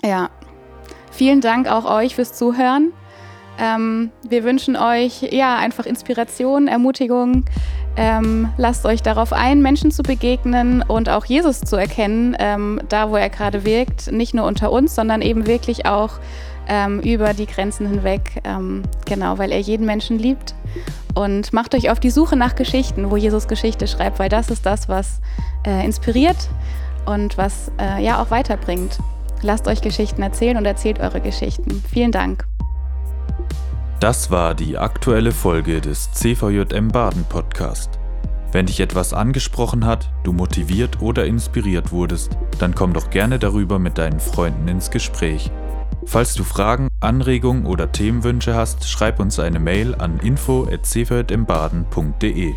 ja, 0.03 0.29
vielen 1.11 1.39
Dank 1.39 1.67
auch 1.69 1.85
euch 1.85 2.15
fürs 2.15 2.33
Zuhören. 2.33 2.93
Ähm, 3.59 4.09
wir 4.27 4.43
wünschen 4.43 4.75
euch 4.75 5.21
ja 5.21 5.55
einfach 5.57 5.85
Inspiration, 5.85 6.67
Ermutigung. 6.67 7.45
Ähm, 7.95 8.49
lasst 8.57 8.83
euch 8.87 9.03
darauf 9.03 9.33
ein, 9.33 9.61
Menschen 9.61 9.91
zu 9.91 10.01
begegnen 10.01 10.81
und 10.81 11.09
auch 11.09 11.25
Jesus 11.25 11.59
zu 11.61 11.75
erkennen, 11.75 12.35
ähm, 12.39 12.81
da 12.89 13.11
wo 13.11 13.17
er 13.17 13.29
gerade 13.29 13.65
wirkt, 13.65 14.11
nicht 14.11 14.33
nur 14.33 14.47
unter 14.47 14.71
uns, 14.71 14.95
sondern 14.95 15.21
eben 15.21 15.45
wirklich 15.45 15.85
auch 15.85 16.13
ähm, 16.67 17.01
über 17.01 17.35
die 17.35 17.45
Grenzen 17.45 17.85
hinweg, 17.87 18.41
ähm, 18.45 18.81
genau, 19.05 19.37
weil 19.37 19.51
er 19.51 19.59
jeden 19.59 19.85
Menschen 19.85 20.17
liebt. 20.17 20.55
Und 21.15 21.53
macht 21.53 21.75
euch 21.75 21.89
auf 21.89 21.99
die 21.99 22.09
Suche 22.09 22.35
nach 22.35 22.55
Geschichten, 22.55 23.11
wo 23.11 23.17
Jesus 23.17 23.47
Geschichte 23.47 23.87
schreibt, 23.87 24.19
weil 24.19 24.29
das 24.29 24.49
ist 24.49 24.65
das, 24.65 24.89
was 24.89 25.19
äh, 25.65 25.85
inspiriert 25.85 26.49
und 27.05 27.37
was 27.37 27.71
äh, 27.79 28.03
ja 28.03 28.21
auch 28.21 28.31
weiterbringt. 28.31 28.97
Lasst 29.41 29.67
euch 29.67 29.81
Geschichten 29.81 30.21
erzählen 30.23 30.57
und 30.57 30.65
erzählt 30.65 30.99
eure 30.99 31.21
Geschichten. 31.21 31.83
Vielen 31.91 32.11
Dank. 32.11 32.45
Das 33.99 34.31
war 34.31 34.55
die 34.55 34.77
aktuelle 34.77 35.31
Folge 35.31 35.79
des 35.79 36.11
CVJM 36.11 36.89
Baden 36.89 37.25
Podcast. 37.25 37.99
Wenn 38.51 38.65
dich 38.65 38.79
etwas 38.79 39.13
angesprochen 39.13 39.85
hat, 39.85 40.11
du 40.23 40.31
motiviert 40.31 41.01
oder 41.01 41.25
inspiriert 41.25 41.91
wurdest, 41.91 42.37
dann 42.59 42.75
komm 42.75 42.93
doch 42.93 43.09
gerne 43.09 43.39
darüber 43.39 43.79
mit 43.79 43.97
deinen 43.97 44.19
Freunden 44.19 44.67
ins 44.67 44.91
Gespräch. 44.91 45.51
Falls 46.05 46.33
du 46.33 46.43
Fragen, 46.43 46.89
Anregungen 46.99 47.65
oder 47.65 47.91
Themenwünsche 47.91 48.55
hast, 48.55 48.87
schreib 48.87 49.19
uns 49.19 49.39
eine 49.39 49.59
Mail 49.59 49.95
an 49.95 50.19
info@cvjmbaden.de. 50.19 52.53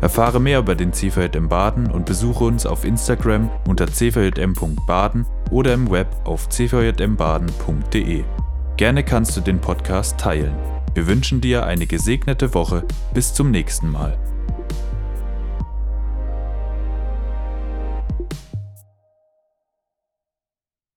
Erfahre 0.00 0.40
mehr 0.40 0.58
über 0.58 0.74
den 0.74 0.92
CVJM 0.92 1.48
Baden 1.48 1.90
und 1.90 2.04
besuche 2.04 2.44
uns 2.44 2.66
auf 2.66 2.84
Instagram 2.84 3.48
unter 3.66 3.86
cvjm.baden 3.86 5.24
oder 5.50 5.74
im 5.74 5.90
Web 5.90 6.08
auf 6.24 6.48
cvjmbaden.de. 6.48 8.24
Gerne 8.76 9.04
kannst 9.04 9.36
du 9.36 9.40
den 9.40 9.60
Podcast 9.60 10.18
teilen. 10.18 10.54
Wir 10.94 11.06
wünschen 11.06 11.40
dir 11.40 11.64
eine 11.64 11.86
gesegnete 11.86 12.54
Woche. 12.54 12.84
Bis 13.14 13.32
zum 13.32 13.50
nächsten 13.50 13.90
Mal. 13.90 14.18